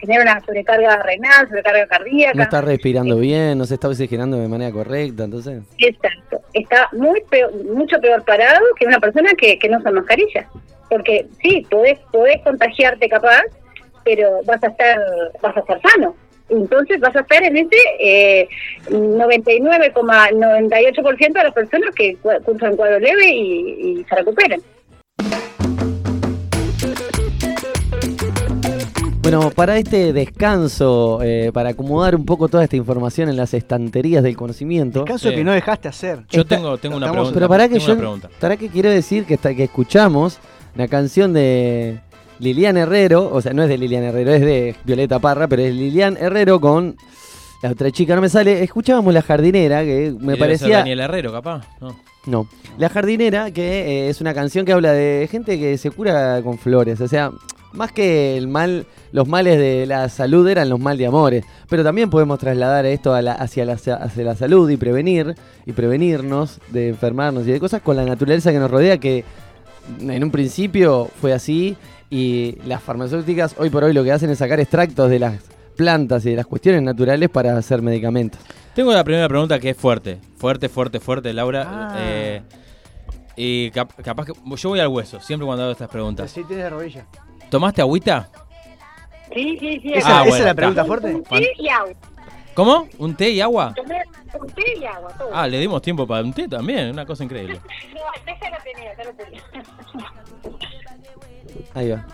[0.00, 2.34] genera una sobrecarga renal, sobrecarga cardíaca.
[2.34, 5.62] No está respirando bien, no se está oxigenando de manera correcta, entonces.
[5.76, 6.22] Exacto,
[6.54, 7.22] está muy
[7.72, 10.48] mucho peor parado que una persona que, no usa mascarilla.
[10.88, 13.42] Porque sí, podés, podés contagiarte capaz,
[14.04, 14.98] pero vas a estar,
[15.40, 16.14] vas a estar sano
[16.48, 18.46] entonces vas a estar en ese eh,
[18.90, 24.60] 99,98% de las personas que cursan cuadro leve y, se recuperen.
[29.34, 34.22] Bueno, para este descanso, eh, para acomodar un poco toda esta información en las estanterías
[34.22, 35.00] del conocimiento.
[35.00, 36.20] Descanso que no dejaste hacer.
[36.30, 37.34] Yo tengo, tengo una pregunta.
[37.34, 37.96] Pero para que yo,
[38.38, 40.38] para que quiero decir que, que escuchamos
[40.76, 41.98] la canción de
[42.38, 45.74] Lilian Herrero, o sea, no es de Lilian Herrero, es de Violeta Parra, pero es
[45.74, 46.96] Lilian Herrero con
[47.60, 48.62] la otra chica, no me sale.
[48.62, 50.78] Escuchábamos La Jardinera, que me parecía.
[50.78, 51.66] Daniel Herrero, capaz.
[51.80, 51.96] No.
[52.26, 52.48] no.
[52.78, 56.56] La Jardinera, que eh, es una canción que habla de gente que se cura con
[56.56, 57.00] flores.
[57.00, 57.32] O sea,
[57.74, 61.44] más que el mal, los males de la salud eran los mal de amores.
[61.68, 65.34] Pero también podemos trasladar esto hacia, la, hacia la salud y prevenir,
[65.66, 69.24] y prevenirnos de enfermarnos y de cosas con la naturaleza que nos rodea, que
[70.00, 71.76] en un principio fue así
[72.10, 75.40] y las farmacéuticas hoy por hoy lo que hacen es sacar extractos de las
[75.76, 78.40] plantas y de las cuestiones naturales para hacer medicamentos.
[78.74, 81.66] Tengo la primera pregunta que es fuerte, fuerte, fuerte, fuerte, Laura.
[81.68, 81.96] Ah.
[81.98, 82.42] Eh,
[83.36, 86.30] y capaz que yo voy al hueso, siempre cuando hago estas preguntas.
[86.30, 87.06] Sí, tienes rodilla.
[87.54, 88.28] ¿Tomaste agüita?
[89.32, 89.92] Sí, sí, sí.
[89.94, 91.22] ¿Esa, ah, es la pregunta fuerte?
[91.30, 91.92] té y agua.
[92.52, 92.88] ¿Cómo?
[92.98, 93.72] ¿Un té y agua?
[94.40, 95.30] un té y agua, todo.
[95.32, 97.60] Ah, le dimos tiempo para un té también, una cosa increíble.
[97.94, 99.42] no, déjala tenía, ya lo tenía.
[101.74, 102.04] Ahí va.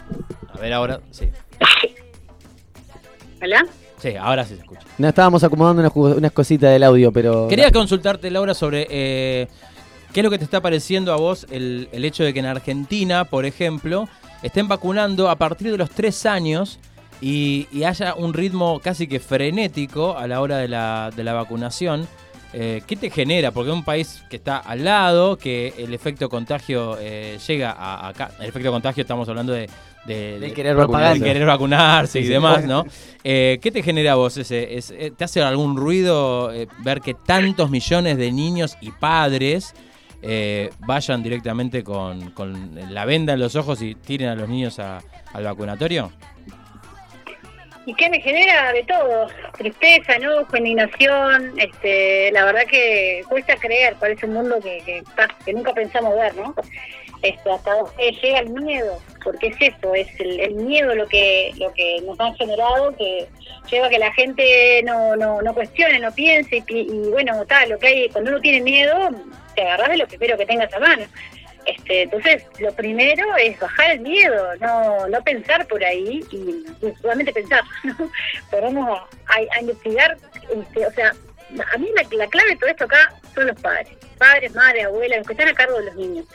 [0.53, 1.31] A ver ahora, sí.
[3.43, 3.67] ¿Hola?
[3.97, 4.83] Sí, ahora sí se escucha.
[4.99, 7.49] No, estábamos acomodando unas, cositas del audio, pero...
[7.49, 9.49] Quería consultarte, Laura, sobre eh,
[10.13, 13.25] qué es lo que te está pareciendo a vos el, hecho de que en Argentina,
[13.25, 14.07] por ejemplo,
[14.43, 16.79] estén vacunando a partir de los tres años
[17.21, 22.07] y, haya un ritmo casi que frenético a la hora de la, de la vacunación.
[22.53, 23.53] Eh, ¿Qué te genera?
[23.53, 28.09] Porque es un país que está al lado, que el efecto contagio eh, llega a,
[28.09, 28.33] acá.
[28.41, 29.69] El efecto contagio estamos hablando de,
[30.05, 31.23] de, querer, vacunarse.
[31.23, 32.85] querer vacunarse y demás, ¿no?
[33.23, 35.13] Eh, ¿Qué te genera a vos ese?
[35.15, 39.75] ¿Te hace algún ruido ver que tantos millones de niños y padres
[40.81, 42.33] vayan directamente con,
[42.91, 46.13] la venda en los ojos y tiren a los niños al vacunatorio?
[47.87, 49.29] ¿Y qué me genera de todo?
[49.57, 51.59] Tristeza, enojo, indignación.
[51.59, 55.03] Este, la verdad que cuesta creer, parece un mundo que,
[55.45, 56.55] que, nunca pensamos ver, ¿no?
[57.23, 61.71] Este, hasta donde llega el miedo, porque es eso, es el, miedo lo que lo
[61.75, 63.29] que nos han generado, que
[63.71, 67.69] lleva a que la gente no, no, no cuestione, no piense, y, y bueno, tal,
[67.69, 69.11] lo que hay, cuando uno tiene miedo,
[69.55, 71.05] te agarras de lo primero que tengas a mano.
[71.67, 76.65] Este, entonces, lo primero es bajar el miedo, no, no pensar por ahí y,
[77.01, 77.63] solamente pensar.
[77.85, 78.11] ¿no?
[78.51, 80.17] Podemos a, investigar,
[80.53, 84.55] este, o sea, a mí la, clave de todo esto acá son los padres, padres,
[84.55, 86.27] madres, abuelas, los que están a cargo de los niños.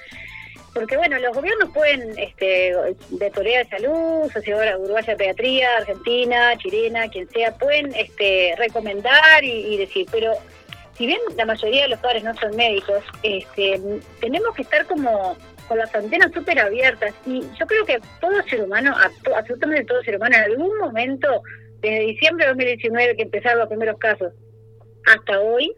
[0.76, 2.76] Porque bueno, los gobiernos pueden, este,
[3.10, 9.44] de Corea de Salud, Sociedad Uruguaya de Pediatría, Argentina, chilena, quien sea, pueden este, recomendar
[9.44, 10.34] y decir, pero
[10.98, 13.82] si bien la mayoría de los padres no son médicos, este,
[14.22, 18.62] tenemos que estar como con las antenas súper abiertas y yo creo que todo ser
[18.62, 18.96] humano,
[19.36, 21.42] absolutamente todo ser humano, en algún momento,
[21.82, 24.32] desde diciembre de 2019 que empezaron los primeros casos
[25.06, 25.76] hasta hoy,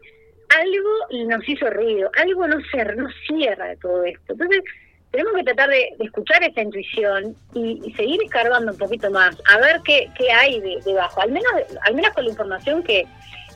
[0.48, 4.32] algo nos hizo ruido, algo no, se, no cierra de todo esto.
[4.32, 4.62] Entonces,
[5.10, 9.80] tenemos que tratar de, escuchar esa intuición y, seguir escarbando un poquito más, a ver
[9.84, 13.06] qué, qué hay debajo, al menos, al menos con la información que,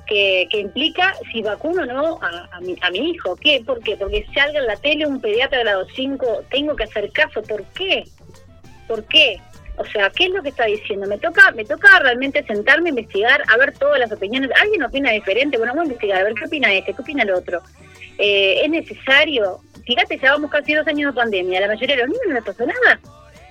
[0.06, 3.36] que, implica si vacuno o no a, mi, a mi hijo.
[3.36, 3.62] ¿Qué?
[3.64, 3.96] ¿Por qué?
[3.96, 7.42] Porque salga en la tele un pediatra de grado 5, tengo que hacer caso.
[7.42, 8.04] ¿Por qué?
[8.88, 9.40] ¿Por qué?
[9.76, 11.06] O sea, ¿qué es lo que está diciendo?
[11.06, 14.50] Me toca me toca realmente sentarme, investigar, a ver todas las opiniones.
[14.60, 15.56] ¿Alguien opina diferente?
[15.56, 17.62] Bueno, vamos a investigar, a ver qué opina este, qué opina el otro.
[18.18, 19.60] Eh, ¿Es necesario?
[19.84, 21.60] Fíjate, ya vamos casi dos años de pandemia.
[21.60, 23.00] La mayoría de los niños no les pasó nada.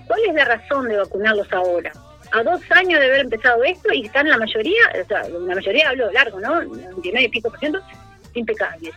[0.07, 1.91] ¿Cuál es la razón de vacunarlos ahora?
[2.31, 5.89] A dos años de haber empezado esto y están la mayoría, o sea, la mayoría
[5.89, 6.61] hablo largo, ¿no?
[6.61, 7.79] 99 y pico por ciento,
[8.33, 8.93] impecables.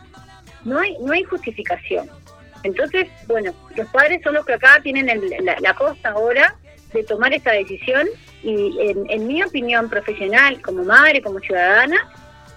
[0.65, 2.09] No hay, no hay justificación.
[2.63, 5.07] Entonces, bueno, los padres son los que acá tienen
[5.45, 6.55] la, la costa ahora
[6.93, 8.07] de tomar esta decisión
[8.43, 8.77] y
[9.09, 11.97] en, mi opinión profesional, como madre, como ciudadana,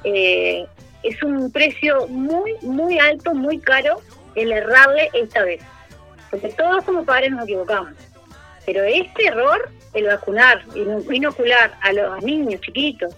[0.04, 0.66] eh,
[1.04, 4.02] es un precio muy, muy alto, muy caro
[4.36, 5.62] el errarle esta vez.
[6.30, 7.94] Porque todos como padres nos equivocamos.
[8.66, 13.16] Pero este error, el vacunar, inocular a los niños chiquitos,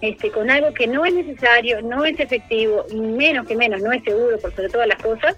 [0.00, 3.92] este, con algo que no es necesario, no es efectivo, y menos que menos no
[3.92, 5.36] es seguro por sobre todas las cosas,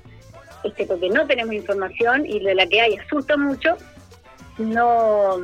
[0.65, 3.77] este, porque no tenemos información y de la que hay asusta mucho,
[4.59, 5.41] no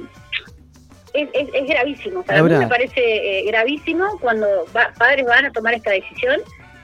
[1.15, 2.23] es, es, gravísimo.
[2.25, 3.01] Para mí me parece
[3.41, 4.47] eh, gravísimo cuando
[4.99, 6.41] padres van a tomar esta decisión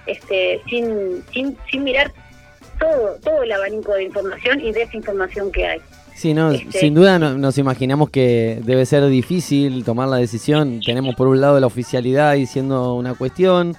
[0.07, 2.13] este, sin, sin, sin mirar
[2.79, 5.81] todo, todo el abanico de información y desinformación que hay.
[6.15, 10.81] Sí, no, este, sin duda nos imaginamos que debe ser difícil tomar la decisión.
[10.85, 13.75] Tenemos por un lado la oficialidad diciendo una cuestión,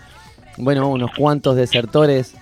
[0.58, 2.36] bueno, unos cuantos desertores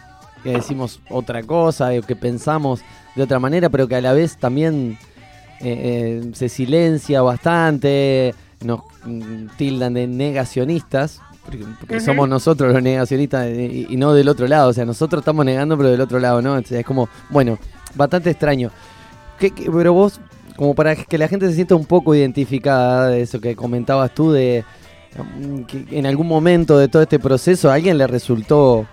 [0.43, 2.81] que decimos otra cosa, que pensamos
[3.15, 4.97] de otra manera, pero que a la vez también
[5.61, 11.21] eh, eh, se silencia bastante, nos mm, tildan de negacionistas,
[11.79, 15.77] porque, somos nosotros los negacionistas y, no del otro lado, o sea, nosotros estamos negando
[15.77, 16.57] pero del otro lado, ¿no?
[16.57, 17.57] es como, bueno,
[17.95, 18.71] bastante extraño.
[19.39, 20.21] pero vos,
[20.55, 24.31] como para que la gente se sienta un poco identificada de eso que comentabas tú,
[24.31, 24.63] de
[25.17, 28.85] mm, que en algún momento de todo este proceso a alguien le resultó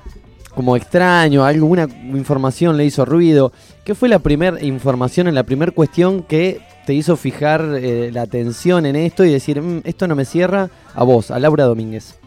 [0.57, 3.53] como extraño, alguna información le hizo ruido.
[3.85, 8.23] ¿Qué fue la primera información, en la primera cuestión que te hizo fijar eh, la
[8.23, 12.19] atención en esto y decir, mm, esto no me cierra a vos, a Laura Domínguez?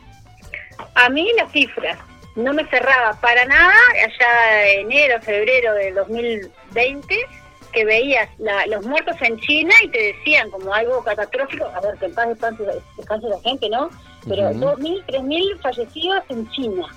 [0.93, 1.97] A mí las cifras,
[2.35, 3.73] no me cerraba para nada,
[4.05, 7.15] allá enero, febrero del 2020,
[7.73, 8.29] que veías
[8.67, 12.27] los muertos en China y te decían como algo catastrófico, a ver, que en paz
[12.95, 13.89] descanse, la gente, ¿no?
[14.27, 16.87] Pero 2.000, 3.000 fallecidos en China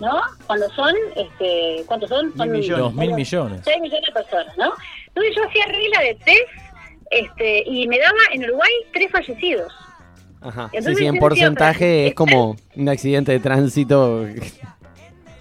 [0.00, 0.20] ¿no?
[0.46, 2.36] Cuando son, este, ¿cuántos son?
[2.36, 2.78] son millones.
[2.78, 3.60] Dos mil millones.
[3.64, 4.72] Seis millones de personas, ¿no?
[5.08, 6.42] Entonces yo hacía regla de tres
[7.10, 9.72] este, y me daba en Uruguay tres fallecidos.
[10.40, 10.70] Ajá.
[10.78, 14.26] sí, sí, en porcentaje es como un accidente de tránsito.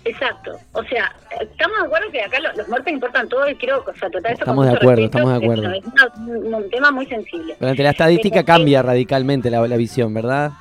[0.05, 0.57] Exacto.
[0.73, 4.09] O sea, estamos de acuerdo que acá los, muertos importan todo y quiero o sea,
[4.09, 5.71] tratar eso Estamos de acuerdo, estamos de acuerdo.
[5.71, 5.83] Es,
[6.17, 7.55] un tema muy sensible.
[7.59, 10.51] Pero la estadística cambia radicalmente la, la visión, ¿verdad?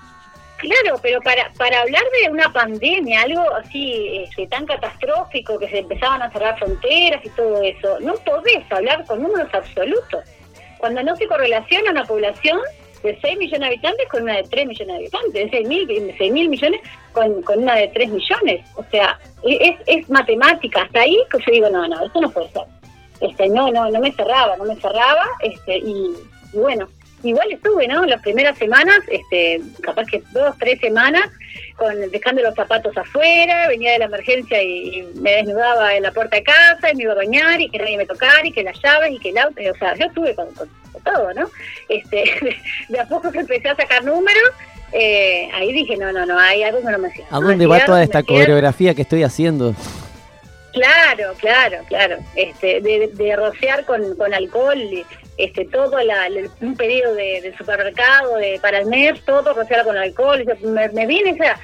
[0.63, 5.81] Claro, pero para, para hablar de una pandemia, algo así este, tan catastrófico que se
[5.81, 10.23] empezaban a cerrar fronteras y todo eso, no podés hablar con números absolutos.
[10.79, 12.61] Cuando no se correlaciona una población
[13.03, 16.15] de 6 millones de habitantes con una de 3 millones de habitantes, de 6 mil,
[16.17, 16.81] 6 mil millones
[17.13, 18.65] con, con una de 3 millones.
[18.77, 20.83] O sea, es, es matemática.
[20.83, 22.63] Hasta ahí que yo digo, no, no, esto no puede ser.
[23.21, 25.27] Este, no, no, no me cerraba, no me cerraba.
[25.41, 26.15] este y
[26.53, 26.87] bueno,
[27.23, 28.05] igual estuve, ¿no?
[28.05, 31.31] Las primeras semanas, este, capaz que dos, tres semanas,
[31.77, 36.37] con dejando los zapatos afuera, venía de la emergencia y, me desnudaba en la puerta
[36.37, 38.81] de casa y me iba a bañar y que nadie me tocara y que las
[38.83, 40.49] llaves y que el auto, o sea, yo estuve con,
[41.05, 41.51] todo, ¿no?
[41.89, 42.25] Este,
[42.89, 44.51] de a poco que empecé a sacar números,
[44.93, 47.25] eh, ahí dije, no, no, no, hay algo que no me hacía.
[47.31, 49.75] ¿A dónde va toda esta coreografía que estoy haciendo?
[50.73, 52.17] Claro, claro, claro.
[52.35, 55.05] Este, de, de rociar con, con alcohol y,
[55.37, 55.97] este todo
[56.61, 60.45] un pedido de, supermercado de, para el mes, todo rociado con alcohol.
[60.63, 61.59] Me, me vi en esa,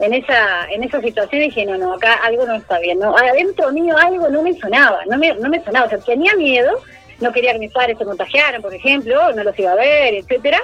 [0.00, 2.98] en esa, en esa situación y dije, no, no, acá algo no está bien.
[2.98, 3.16] ¿no?
[3.16, 5.86] Adentro mío algo no me sonaba, no me, no me sonaba.
[5.86, 6.80] O sea, tenía miedo,
[7.20, 10.62] no quería que mis padres se contagiaran, por ejemplo, no los iba a ver, etcétera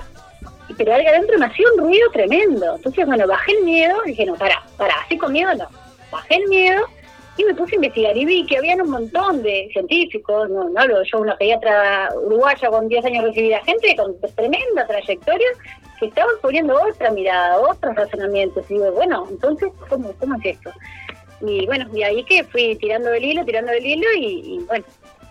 [0.77, 2.77] pero algo adentro me hacía un ruido tremendo.
[2.77, 5.69] Entonces, bueno, bajé el miedo, dije, no, para, para, así con miedo no.
[6.11, 6.87] Bajé el miedo
[7.37, 11.03] y me puse a investigar y vi que habían un montón de científicos, no, no
[11.03, 15.49] yo, una pediatra uruguaya con 10 años recibida, gente con tremenda trayectoria,
[15.99, 18.65] que estaban poniendo otra mirada, otros razonamientos.
[18.71, 20.71] Y digo, bueno, entonces, ¿cómo, cómo es esto?
[21.41, 24.85] Y bueno, y ahí que fui tirando del hilo, tirando del hilo y, bueno,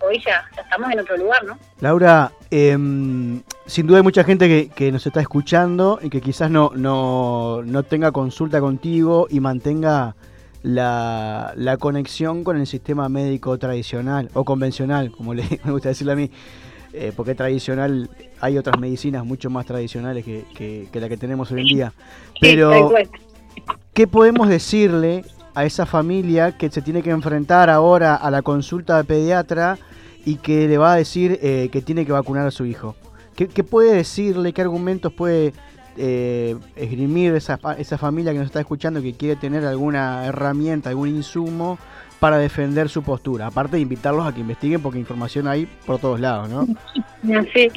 [0.05, 1.57] hoy ya, estamos en otro lugar, ¿no?
[1.79, 6.51] Laura, em, sin duda hay mucha gente que, que, nos está escuchando y que quizás
[6.51, 10.15] no, no, no tenga consulta contigo y mantenga
[10.63, 16.13] la, la conexión con el sistema médico tradicional o convencional, como le, me gusta decirle
[16.13, 16.31] a mí,
[16.93, 21.51] eh, porque tradicional hay otras medicinas mucho más tradicionales que, que, que la que tenemos
[21.51, 21.93] hoy en día.
[22.39, 22.91] Pero,
[23.93, 28.97] ¿qué podemos decirle a esa familia que se tiene que enfrentar ahora a la consulta
[28.97, 29.77] de pediatra
[30.25, 32.95] y que le va a decir eh, que tiene que vacunar a su hijo?
[33.35, 34.53] ¿Qué, qué puede decirle?
[34.53, 35.53] ¿Qué argumentos puede
[35.97, 41.09] eh, esgrimir esa, esa familia que nos está escuchando que quiere tener alguna herramienta, algún
[41.09, 41.77] insumo
[42.19, 43.47] para defender su postura?
[43.47, 46.67] Aparte de invitarlos a que investiguen porque información hay por todos lados, ¿no?
[47.53, 47.71] Sí.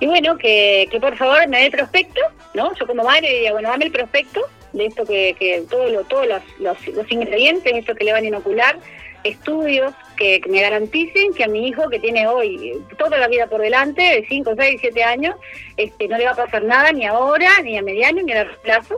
[0.00, 2.20] Y bueno, que, que por favor me dé el prospecto,
[2.54, 2.74] ¿no?
[2.74, 4.40] Yo como madre diría, bueno, dame el prospecto
[4.72, 8.24] de esto que, que todos lo, todos los, los, los ingredientes, esto que le van
[8.24, 8.78] a inocular,
[9.24, 13.60] estudios que, me garanticen que a mi hijo que tiene hoy toda la vida por
[13.60, 15.36] delante, de 5, 6, 7 años,
[15.76, 18.62] este, no le va a pasar nada ni ahora, ni a mediano, ni a largo
[18.62, 18.96] plazo.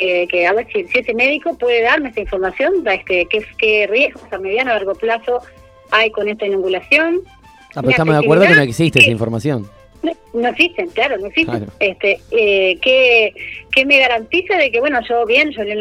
[0.00, 3.86] Eh, que a ver si, si, ese médico puede darme esta información, este, qué, qué
[3.86, 5.40] riesgos a mediano a largo plazo
[5.92, 7.20] hay con esta inoculación.
[7.74, 9.70] Ah, pero estamos de acuerdo que no existe esa información.
[10.32, 11.60] No, existen, claro, no existen.
[11.60, 11.72] Claro.
[11.78, 13.32] Este, eh, ¿qué,
[13.74, 15.74] ¿Qué me garantiza de que, bueno, yo bien, yo le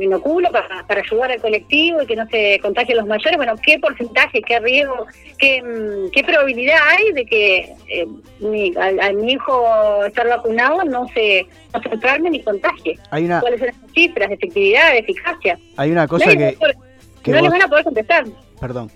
[0.00, 3.36] inoculo para, para ayudar al colectivo y que no se contagien los mayores?
[3.36, 5.06] Bueno, ¿qué porcentaje, qué riesgo,
[5.38, 8.06] qué, mm, qué probabilidad hay de que eh,
[8.40, 12.98] mi, a, a, mi hijo estar vacunado no se, no se enferme ni contagie?
[13.10, 13.40] Hay una...
[13.40, 15.58] ¿Cuáles son las cifras de efectividad, de eficacia?
[15.76, 16.56] Hay una cosa no que...
[17.22, 17.42] que no vos...
[17.42, 18.24] les van a poder contestar.
[18.60, 18.90] Perdón.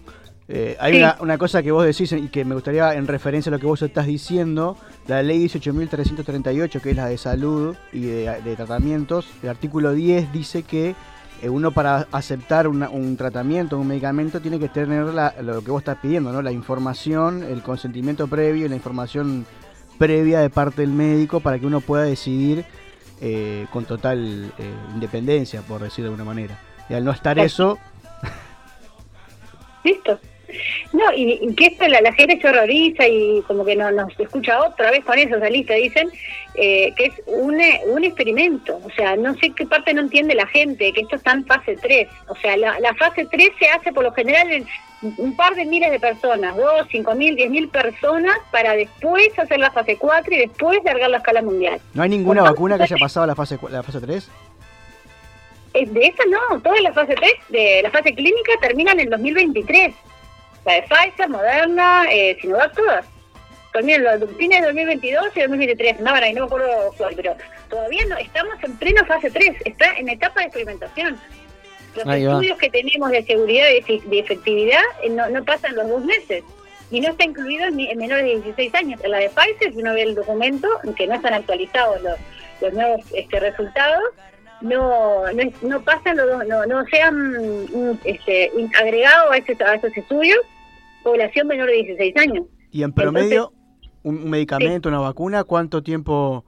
[0.52, 0.98] Eh, hay sí.
[0.98, 3.66] una, una, cosa que vos decís y que me gustaría, en referencia a lo que
[3.66, 9.28] vos estás diciendo, la ley 18.338, que es la de salud y de, de, tratamientos,
[9.44, 10.96] el artículo 10 dice que
[11.40, 15.70] eh, uno para aceptar una, un tratamiento, un medicamento, tiene que tener la, lo que
[15.70, 16.42] vos estás pidiendo, ¿no?
[16.42, 19.46] la información, el consentimiento previo y la información
[19.98, 22.64] previa de parte del médico para que uno pueda decidir
[23.20, 26.58] eh, con total eh, independencia, por decirlo de alguna manera.
[26.88, 27.78] Y al no estar eso...
[29.84, 30.18] Listo.
[30.92, 34.18] No, y, y que esto la, la, gente se horroriza y como que no, nos
[34.18, 36.10] escucha otra vez con eso, saliste, dicen
[36.54, 38.80] eh, que es un, un experimento.
[38.84, 41.76] O sea, no sé qué parte no entiende la gente, que esto está en fase
[41.76, 42.08] 3.
[42.28, 44.66] O sea, la, la fase 3 se hace por lo general en
[45.16, 49.58] un par de miles de personas, dos, cinco mil, diez mil personas, para después hacer
[49.58, 51.80] la fase 4 y después largar la escala mundial.
[51.94, 54.30] ¿No hay ninguna vacuna que haya pasado la fase, la fase 3?
[55.72, 59.94] De esa no, toda la fase 3, de la fase clínica termina en el 2023
[60.64, 63.06] la de Pfizer, Moderna, eh, Sinovac, todas.
[63.72, 67.36] También los fines de 2022 y 2023, no, no me acuerdo cuál, pero
[67.68, 71.16] todavía no, estamos en plena fase 3, está en etapa de experimentación.
[71.94, 72.60] Los Ahí estudios va.
[72.60, 76.44] que tenemos de seguridad y de efectividad eh, no, no pasan los dos meses
[76.90, 79.00] y no está incluido en, en, menores de 16 años.
[79.04, 82.18] En la de Pfizer, si uno ve el documento, que no están actualizados los,
[82.60, 84.02] los nuevos este, resultados,
[84.60, 90.38] no, no, no pasan los no, no sean este, agregados a, ese, a esos estudios
[91.02, 92.46] población menor de 16 años.
[92.70, 94.94] Y en promedio, Entonces, un medicamento, sí.
[94.94, 96.44] una vacuna, ¿cuánto tiempo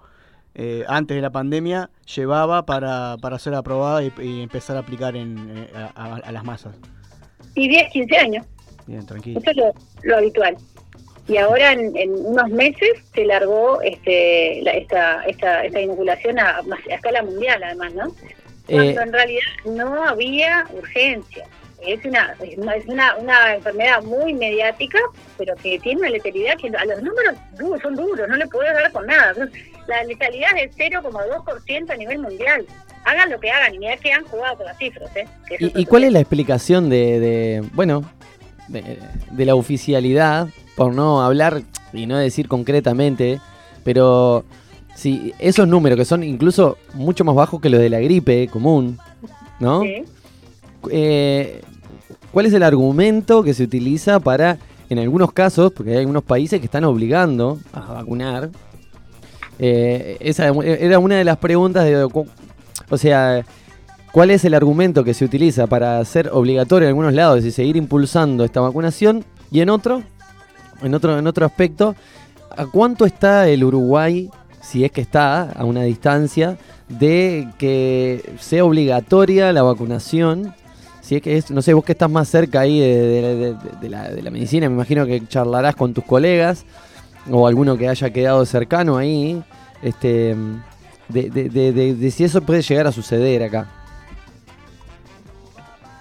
[0.54, 5.16] eh, antes de la pandemia llevaba para, para ser aprobada y, y empezar a aplicar
[5.16, 6.76] en, eh, a, a, las masas?
[7.54, 8.46] Y 10, 15 años.
[8.86, 9.40] Bien, tranquilo.
[9.40, 9.72] Eso es lo,
[10.02, 10.56] lo habitual
[11.28, 16.58] y ahora en, en, unos meses se largó este la, esta, esta esta inoculación a,
[16.58, 18.12] a, escala mundial además no
[18.66, 21.44] cuando eh, en realidad no había urgencia.
[21.84, 24.98] Es una es una, una enfermedad muy mediática
[25.36, 28.72] pero que tiene una letalidad que a los números duros, son duros no le puedes
[28.72, 29.34] dar con nada.
[29.88, 32.64] La letalidad es 0,2% a nivel mundial.
[33.04, 35.26] Hagan lo que hagan y mira que han jugado con las cifras ¿eh?
[35.58, 38.08] ¿Y, ¿Y, cuál es la explicación de, de bueno
[38.68, 38.98] de,
[39.32, 43.40] de la oficialidad por no hablar y no decir concretamente,
[43.84, 44.44] pero
[44.94, 48.98] si esos números que son incluso mucho más bajos que los de la gripe común,
[49.60, 49.82] ¿no?
[49.82, 50.04] Sí.
[50.90, 51.60] Eh,
[52.32, 54.58] ¿Cuál es el argumento que se utiliza para,
[54.88, 58.50] en algunos casos, porque hay algunos países que están obligando a vacunar?
[59.58, 63.44] Eh, esa era una de las preguntas de, o sea,
[64.12, 67.76] ¿cuál es el argumento que se utiliza para hacer obligatorio en algunos lados y seguir
[67.76, 70.02] impulsando esta vacunación y en otro
[70.82, 71.94] en otro, en otro aspecto,
[72.56, 74.30] ¿a cuánto está el Uruguay,
[74.60, 76.58] si es que está a una distancia,
[76.88, 80.54] de que sea obligatoria la vacunación?
[81.00, 83.56] Si es que es, no sé, vos que estás más cerca ahí de, de, de,
[83.80, 86.64] de la, medicina, me imagino que charlarás con tus colegas
[87.30, 89.42] o alguno que haya quedado cercano ahí,
[89.82, 90.36] este,
[91.08, 93.81] de si eso puede llegar a suceder acá.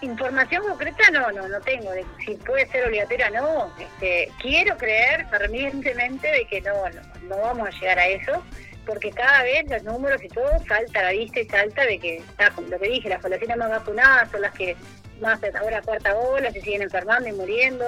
[0.01, 3.71] Información concreta no, no, no tengo, de si puede ser obligatoria no.
[3.77, 8.43] Este, quiero creer fervientemente de que no, no, no, vamos a llegar a eso,
[8.85, 12.17] porque cada vez los números y todo salta a la vista y salta de que,
[12.17, 14.75] está, lo que dije, las poblaciones más vacunadas son las que
[15.21, 17.85] más ahora cuarta ola, se siguen enfermando y muriendo.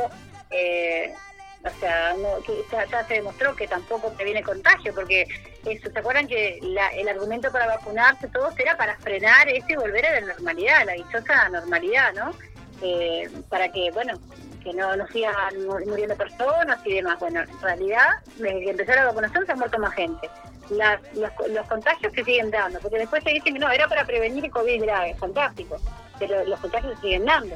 [0.51, 1.11] Eh,
[1.65, 2.15] o sea,
[2.89, 5.25] ya, se demostró que tampoco previene contagio, porque
[5.65, 10.05] eso, ¿se acuerdan que el argumento para vacunarse todos era para frenar eso y volver
[10.05, 12.33] a la normalidad, la dichosa normalidad, ¿no?
[12.81, 14.19] Eh, para que, bueno,
[14.63, 15.35] que no, no sigan
[15.87, 17.19] muriendo personas y demás.
[17.19, 18.07] Bueno, en realidad,
[18.37, 20.29] desde que empezó la vacunación se ha muerto más gente.
[20.69, 24.49] Las, los, contagios se siguen dando, porque después se dice que no, era para prevenir
[24.49, 25.77] COVID grave, fantástico,
[26.17, 27.55] pero los contagios se siguen dando.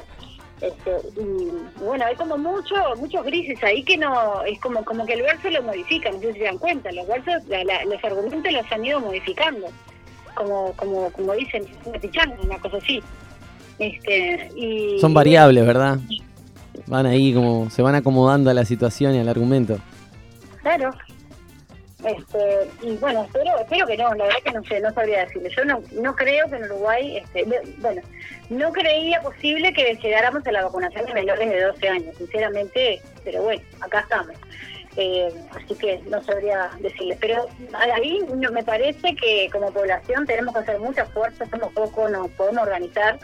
[0.60, 5.14] Este, y, bueno, hay como mucho, muchos grises ahí que no, es como como que
[5.14, 8.72] el verso lo modifica, no sé si se dan cuenta, los versos, los argumentos los
[8.72, 9.68] han ido modificando,
[10.34, 11.64] como como como dicen,
[12.44, 13.02] una cosa así.
[13.78, 15.98] Este, y, Son variables, ¿verdad?
[16.86, 19.78] Van ahí como, se van acomodando a la situación y al argumento.
[20.62, 20.90] Claro.
[22.08, 25.50] Este, y bueno, espero, espero que no, la verdad que no sé, no sabría decirle.
[25.50, 27.44] Yo no, no creo que en Uruguay, este,
[27.78, 28.02] bueno,
[28.48, 33.42] no creía posible que llegáramos a la vacunación de menores de 12 años, sinceramente, pero
[33.42, 34.36] bueno, acá estamos.
[34.96, 37.16] Eh, así que no sabría decirle.
[37.20, 42.28] Pero ahí me parece que como población tenemos que hacer mucha fuerza, somos poco, nos
[42.30, 43.18] podemos organizar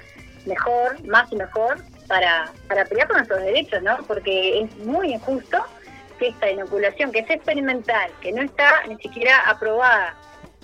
[0.45, 3.97] mejor, más y mejor, para, para pelear por nuestros derechos, ¿no?
[4.07, 5.65] Porque es muy injusto
[6.29, 10.15] esta inoculación, que es experimental, que no está ni siquiera aprobada,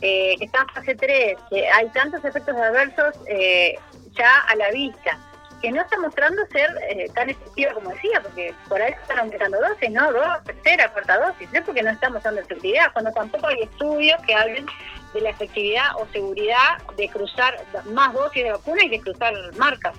[0.00, 3.78] eh, que está en fase 3, que hay tantos efectos adversos eh,
[4.12, 5.18] ya a la vista,
[5.61, 9.61] que no está mostrando ser eh, tan efectiva como decía, porque por ahí están aumentando
[9.61, 10.11] dosis, ¿no?
[10.12, 14.34] Dos, tercera, cuarta dosis, es porque no estamos dando efectividad, cuando tampoco hay estudios que
[14.34, 14.66] hablen
[15.12, 19.94] de la efectividad o seguridad de cruzar más dosis de vacuna y de cruzar marcas.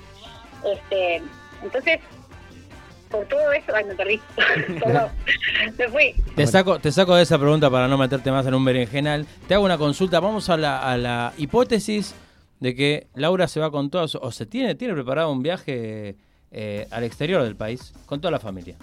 [0.63, 1.21] Este,
[1.61, 1.99] entonces,
[3.11, 4.19] por todo eso, ay, me perdí.
[5.77, 6.15] me fui.
[6.35, 9.25] Te saco, te saco de esa pregunta para no meterte más en un berenjenal.
[9.47, 10.19] Te hago una consulta.
[10.19, 12.15] Vamos a la, a la hipótesis
[12.59, 16.15] de que Laura se va con todos, o se tiene, tiene preparado un viaje
[16.51, 18.77] eh, al exterior del país con toda la familia.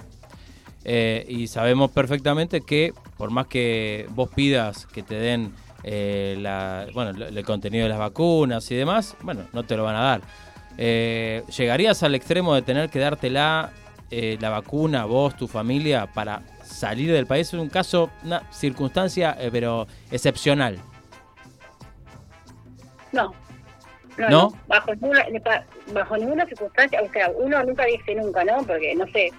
[0.85, 5.53] Eh, y sabemos perfectamente que por más que vos pidas que te den
[5.85, 9.97] eh, la, bueno, el contenido de las vacunas y demás, bueno, no te lo van
[9.97, 10.21] a dar.
[10.77, 13.73] Eh, ¿Llegarías al extremo de tener que dártela
[14.11, 17.49] eh, la vacuna, vos, tu familia, para salir del país?
[17.49, 20.79] Es un caso, una circunstancia, eh, pero excepcional.
[23.13, 23.35] No.
[24.29, 25.25] No, Bajo, ninguna,
[25.93, 28.65] bajo ninguna circunstancia, o sea, uno nunca dice nunca, ¿no?
[28.65, 29.31] Porque, no sé,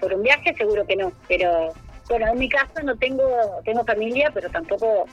[0.00, 1.74] por un viaje seguro que no, pero
[2.08, 3.24] bueno, en mi caso no tengo
[3.64, 5.04] tengo familia, pero tampoco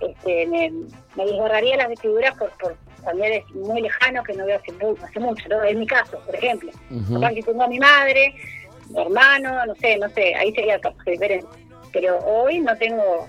[0.00, 0.70] este, me,
[1.16, 2.76] me las vestiduras por, por
[3.06, 5.64] familiares muy lejanos que no veo hace, hace mucho, ¿no?
[5.64, 6.70] En mi caso, por ejemplo.
[6.90, 8.34] Uh que tengo a mi madre,
[8.90, 11.46] mi hermano, no sé, no sé, ahí sería diferente.
[11.92, 13.26] Pero hoy no tengo,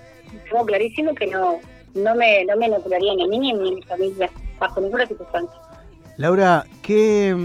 [0.50, 1.60] tengo clarísimo que no
[1.98, 5.60] no me, no me inocularía ni a mí ni a mi familia, bajo ninguna circunstancia.
[6.18, 7.36] Laura, ¿qué,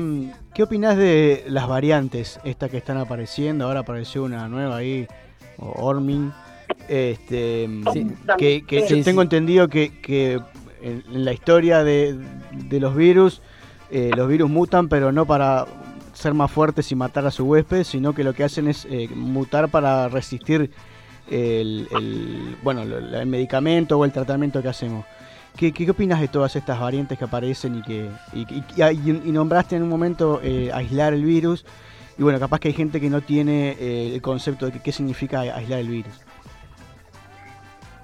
[0.55, 3.67] ¿qué opinás de las variantes, estas que están apareciendo?
[3.67, 5.07] Ahora apareció una nueva ahí,
[5.59, 6.33] Ormin.
[6.89, 7.69] Este,
[8.39, 10.41] que, que yo tengo entendido que, que
[10.83, 12.19] en, la historia de,
[12.71, 13.41] los virus,
[13.91, 15.67] eh, los virus mutan, pero no para
[16.13, 19.09] ser más fuertes y matar a su huésped, sino que lo que hacen es eh,
[19.15, 20.71] mutar para resistir
[21.31, 25.07] el, bueno, el medicamento o el tratamiento que hacemos.
[25.57, 30.41] ¿Qué, opinas de todas estas variantes que aparecen y que y, nombraste en un momento
[30.43, 31.65] eh, aislar el virus?
[32.19, 33.77] Y bueno, capaz que hay gente que no tiene
[34.15, 36.15] el concepto de qué significa aislar el virus.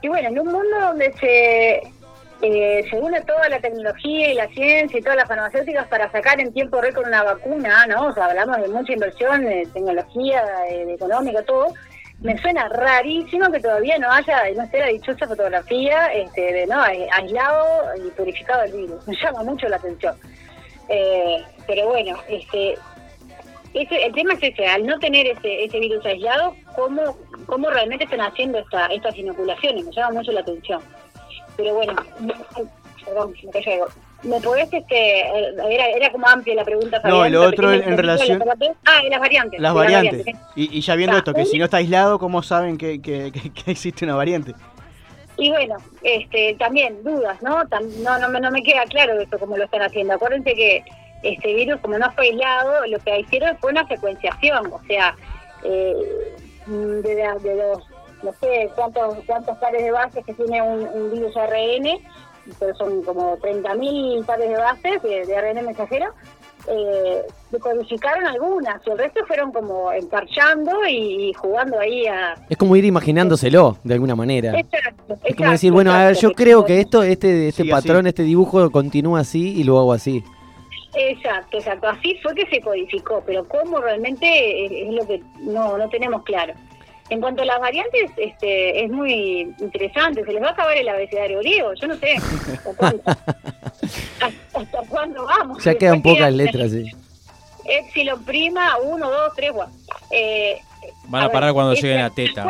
[0.00, 1.97] Y bueno, en un mundo donde se
[2.40, 6.40] eh, se une toda la tecnología y la ciencia y todas las farmacéuticas para sacar
[6.40, 8.06] en tiempo récord una vacuna, ¿no?
[8.06, 11.74] O sea, hablamos de mucha inversión, de tecnología, de, económica, todo.
[12.20, 16.80] Me suena rarísimo que todavía no haya, no esté la dichosa fotografía este, de, ¿no?
[16.80, 19.06] aislado y purificado el virus.
[19.06, 20.16] Me llama mucho la atención.
[20.88, 22.74] Eh, pero bueno, este,
[23.74, 27.16] ese, el tema es ese, al no tener ese, ese virus aislado, ¿cómo,
[27.46, 29.84] ¿cómo realmente están haciendo esta, estas inoculaciones?
[29.84, 30.80] Me llama mucho la atención
[31.58, 31.92] pero bueno,
[33.04, 33.86] perdón, me cayó algo.
[34.22, 37.00] ¿Me podés, este, era, era como amplia la pregunta?
[37.04, 38.42] No, lo otro en, relación...
[38.84, 39.60] Ah, y las variantes.
[39.60, 40.26] Las variantes.
[40.56, 44.04] y, ya viendo esto, que si no está aislado, ¿cómo saben que, que, que, existe
[44.04, 44.54] una variante?
[45.36, 47.62] Y bueno, este, también dudas, ¿no?
[47.64, 50.14] no, no, no me queda claro esto cómo lo están haciendo.
[50.14, 50.84] Acuérdense que
[51.22, 55.14] este virus, como no fue aislado, lo que hicieron fue una secuenciación, o sea,
[55.64, 55.94] eh,
[56.66, 57.84] de, de los
[58.22, 62.00] no sé cuántos cuántos pares de bases que tiene un, virus ARN,
[62.58, 66.06] pero son como 30.000 pares de bases de, ARN mensajero.
[66.66, 72.34] eh, decodificaron algunas y el resto fueron como emparchando y, jugando ahí a...
[72.48, 74.58] Es como ir imaginándoselo de alguna manera.
[74.58, 78.22] Exacto, es como decir, bueno, a ver, yo creo que esto, este, este patrón, este
[78.22, 80.22] dibujo continúa así y lo hago así.
[80.94, 81.88] Exacto, exacto.
[81.88, 86.54] Así fue que se codificó, pero cómo realmente es, lo que no, no tenemos claro.
[87.10, 90.24] En cuanto a las variantes, este, es muy interesante.
[90.24, 91.72] Se les va a acabar el abecedario griego.
[91.74, 92.16] Yo no sé
[94.54, 95.64] hasta, cuándo vamos.
[95.64, 96.90] Ya quedan pocas letras, sí.
[97.64, 99.52] Epsilon prima, 1, 2, 3,
[101.08, 102.46] Van a, parar cuando lleguen a teta.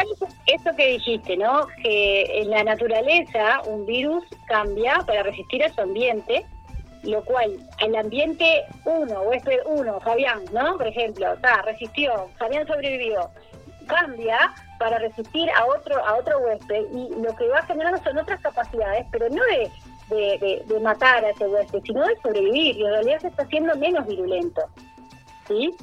[0.47, 1.67] Esto que dijiste, ¿no?
[1.83, 6.45] Que en la naturaleza un virus cambia para resistir a su ambiente
[7.03, 10.77] lo cual el ambiente 1, huésped 1, Fabián, ¿no?
[10.77, 13.31] Por ejemplo, está, resistió, Fabián sobrevivió,
[13.89, 18.41] cambia para resistir a otro a otro huésped y lo que va generando son otras
[18.41, 22.77] capacidades, pero no de, de, matar a ese huésped, sino de sobrevivir.
[22.77, 24.63] Y en realidad se está haciendo menos virulento,
[25.49, 25.75] ¿sí?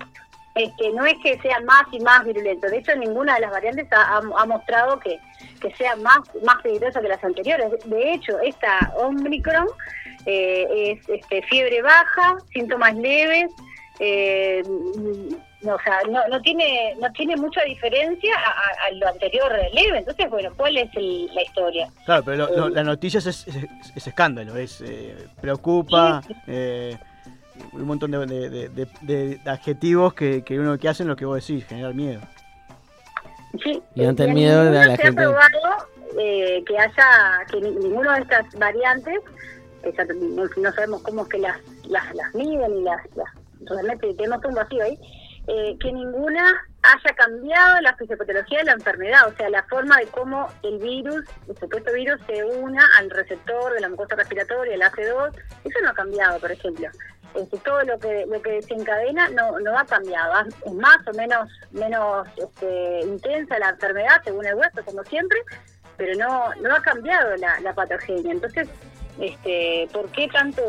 [0.55, 3.89] Este, no es que sea más y más virulento, de hecho ninguna de las variantes
[3.91, 5.19] ha, mostrado que,
[5.59, 9.67] que sea más, más peligrosa que las anteriores, de hecho esta Omicron
[10.25, 13.51] eh, es este, fiebre baja, síntomas leves,
[13.99, 14.63] eh,
[15.65, 19.99] no, o sea, no, no, tiene no tiene mucha diferencia a, lo anterior leve.
[19.99, 21.89] Entonces, bueno, ¿cuál es la historia?
[22.05, 24.83] Claro, pero la noticia es, es, escándalo, es
[25.41, 26.21] preocupa.
[26.47, 32.21] un montón de, adjetivos que, que, uno que hacen lo que vos decís, generar miedo.
[33.63, 35.23] Sí, y ante el miedo de la gente.
[36.17, 39.19] Eh, que haya que ninguna de estas variantes
[40.57, 41.57] no, sabemos cómo es que las,
[41.87, 43.27] las, las miden y las, las
[43.69, 44.97] realmente tenemos un vacío ahí,
[45.47, 50.07] eh, que ninguna haya cambiado la fisiopatología de la enfermedad, o sea, la forma de
[50.07, 54.81] cómo el virus, el supuesto virus, se una al receptor de la mucosa respiratoria, el
[54.81, 56.87] AC2, eso no ha cambiado, por ejemplo.
[57.35, 60.33] Este, todo lo que lo que desencadena no, no ha cambiado,
[60.65, 65.39] es más o menos menos este, intensa la enfermedad según el hueso, como siempre,
[65.97, 68.31] pero no no ha cambiado la, la patogenia.
[68.31, 68.69] Entonces,
[69.19, 70.61] este, ¿por qué tanto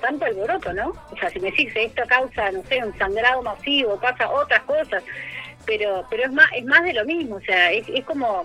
[0.00, 0.92] tanto alboroto, no?
[1.10, 5.02] O sea, si me decís esto causa, no sé, un sangrado masivo, pasa otras cosas,
[5.66, 8.44] pero pero es más es más de lo mismo, o sea, es, es como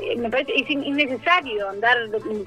[0.00, 1.96] eh, me parece es innecesario andar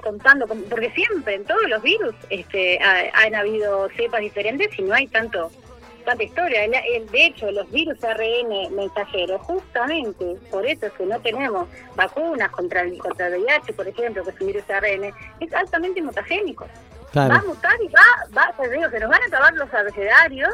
[0.02, 5.06] contando porque siempre en todos los virus este han habido cepas diferentes y no hay
[5.08, 5.50] tanto
[6.10, 6.64] tanta historia.
[6.64, 12.50] El, de hecho, los virus ARN mensajeros, justamente por eso es que no tenemos vacunas
[12.50, 16.66] contra el, contra el VIH, por ejemplo, que es un virus ARN, es altamente mutagénico.
[17.16, 20.50] Va a mutar y va, va pues se nos van a acabar los abecedarios,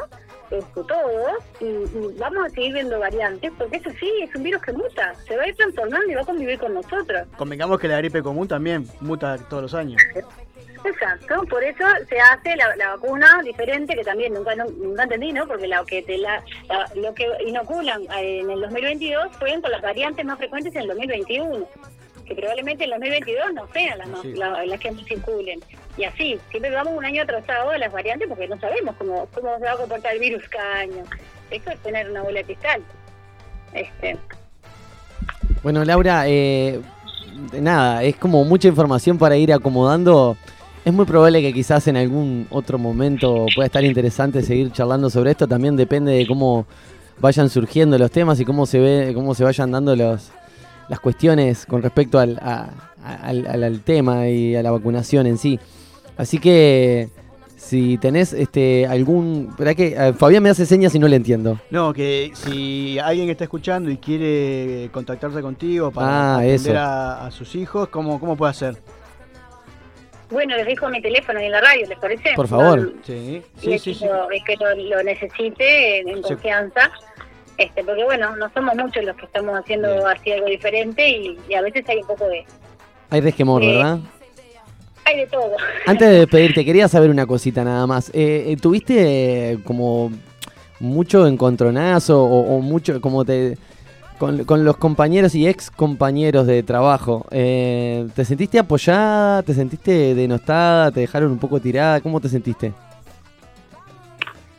[0.49, 4.73] este, todos, y, vamos a seguir viendo variantes, porque eso sí, es un virus que
[4.73, 7.27] muta, se va a ir transformando y va a convivir con nosotros.
[7.37, 10.01] Convengamos que la gripe común también muta todos los años.
[10.83, 15.47] Exacto, por eso se hace la, vacuna diferente, que también nunca, nunca entendí, ¿no?
[15.47, 16.43] Porque lo que, te la,
[16.95, 21.67] lo que inoculan en el 2022 fueron con las variantes más frecuentes en el 2021,
[22.25, 23.99] que probablemente en el 2022 no sean
[24.35, 25.59] las, las que circulen.
[25.97, 29.57] Y así, siempre vamos un año atrasado de las variantes porque no sabemos cómo, cómo
[29.57, 31.03] se va a comportar el virus cada año.
[31.49, 32.83] Eso es tener una bola de cristal.
[33.73, 34.17] Este.
[35.63, 36.79] Bueno, Laura, eh,
[37.53, 40.37] nada, es como mucha información para ir acomodando
[40.85, 45.31] es muy probable que quizás en algún otro momento pueda estar interesante seguir charlando sobre
[45.31, 45.47] esto.
[45.47, 46.65] También depende de cómo
[47.19, 50.29] vayan surgiendo los temas y cómo se ve, cómo se vayan dando los,
[50.87, 52.39] las cuestiones con respecto al,
[53.03, 55.59] al, tema y a la vacunación en sí.
[56.15, 57.09] Así que
[57.55, 59.53] si tenés este algún.
[59.57, 61.59] ¿Verdad que Fabián me hace señas y no le entiendo?
[61.69, 67.31] No, que si alguien está escuchando y quiere contactarse contigo para ah, atender a, a,
[67.31, 68.77] sus hijos, ¿cómo, ¿cómo puede hacer?
[70.29, 72.33] Bueno, les dejo mi teléfono en la radio, ¿les parece?
[72.35, 72.93] Por favor.
[73.03, 76.91] sí, sí, sí, es que lo, necesite en, confianza.
[77.57, 81.61] Este, porque bueno, no somos muchos los que estamos haciendo así algo diferente y, a
[81.61, 82.45] veces hay un poco de...
[83.09, 83.99] Hay resquemor, eh, ¿verdad?
[85.05, 85.55] Hay de todo.
[85.85, 88.09] Antes de despedirte, quería saber una cosita nada más.
[88.09, 90.11] Eh, eh ¿Tuviste como
[90.79, 93.57] mucho encontronazo o, o mucho, como te
[94.17, 99.43] con, los compañeros y ex compañeros de trabajo, eh, ¿te sentiste apoyada?
[99.43, 100.91] ¿Te sentiste denostada?
[100.91, 102.01] ¿Te dejaron un poco tirada?
[102.01, 102.73] ¿Cómo te sentiste?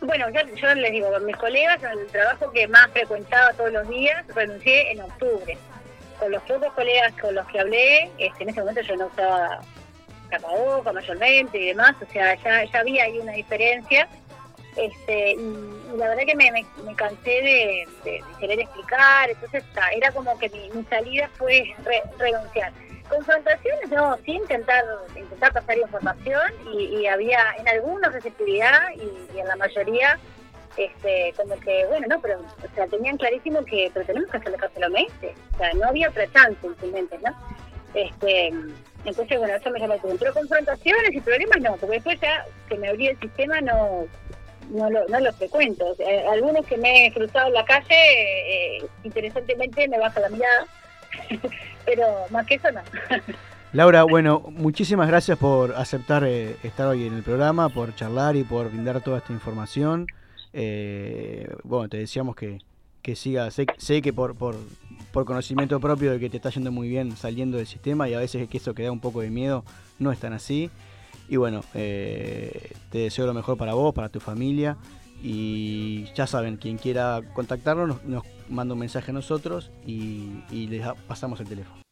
[0.01, 4.25] Bueno, yo, les digo, con mis colegas, el trabajo que más frecuentaba todos los días,
[4.35, 5.59] renuncié en octubre.
[6.19, 9.61] Con los pocos colegas con los que hablé, este, en ese momento yo no usaba
[10.31, 14.09] tapabocas mayormente y demás, o sea, ya, ya había ahí una diferencia
[14.79, 19.64] este, y, la verdad que me, me, cansé de, querer explicar, entonces
[19.95, 21.74] era como que mi, salida fue
[22.18, 22.72] renunciar.
[23.09, 24.85] confrontaciones no, sí intentar
[25.16, 30.18] intentar pasar información y, había en algunos receptividad y, en la mayoría
[30.76, 34.51] este como que bueno no pero o sea tenían clarísimo que pero tenemos que a
[34.51, 37.35] la o sea no había otra chance no
[37.95, 38.49] este
[39.05, 42.91] entonces bueno eso me llamó pero confrontaciones y problemas no porque después ya que me
[42.91, 44.07] abrí el sistema no
[44.71, 45.95] no lo, no lo frecuento.
[46.31, 50.66] algunos que me he cruzado en la calle, eh, interesantemente me baja la mirada,
[51.85, 52.81] pero más que eso no.
[53.73, 58.43] Laura, bueno, muchísimas gracias por aceptar eh, estar hoy en el programa, por charlar y
[58.43, 60.07] por brindar toda esta información.
[60.55, 62.61] Eh, bueno, te decíamos que,
[63.03, 64.57] que siga, sé, sé que por, por,
[65.12, 68.19] por, conocimiento propio de que te está yendo muy bien saliendo del sistema y a
[68.21, 69.64] veces que eso que da un poco de miedo,
[69.99, 70.71] no es tan así.
[71.29, 74.76] Y bueno, eh, te deseo lo mejor para vos, para tu familia.
[75.22, 80.87] Y ya saben, quien quiera contactarnos nos, manda un mensaje a nosotros y, y les
[81.07, 81.88] pasamos el teléfono.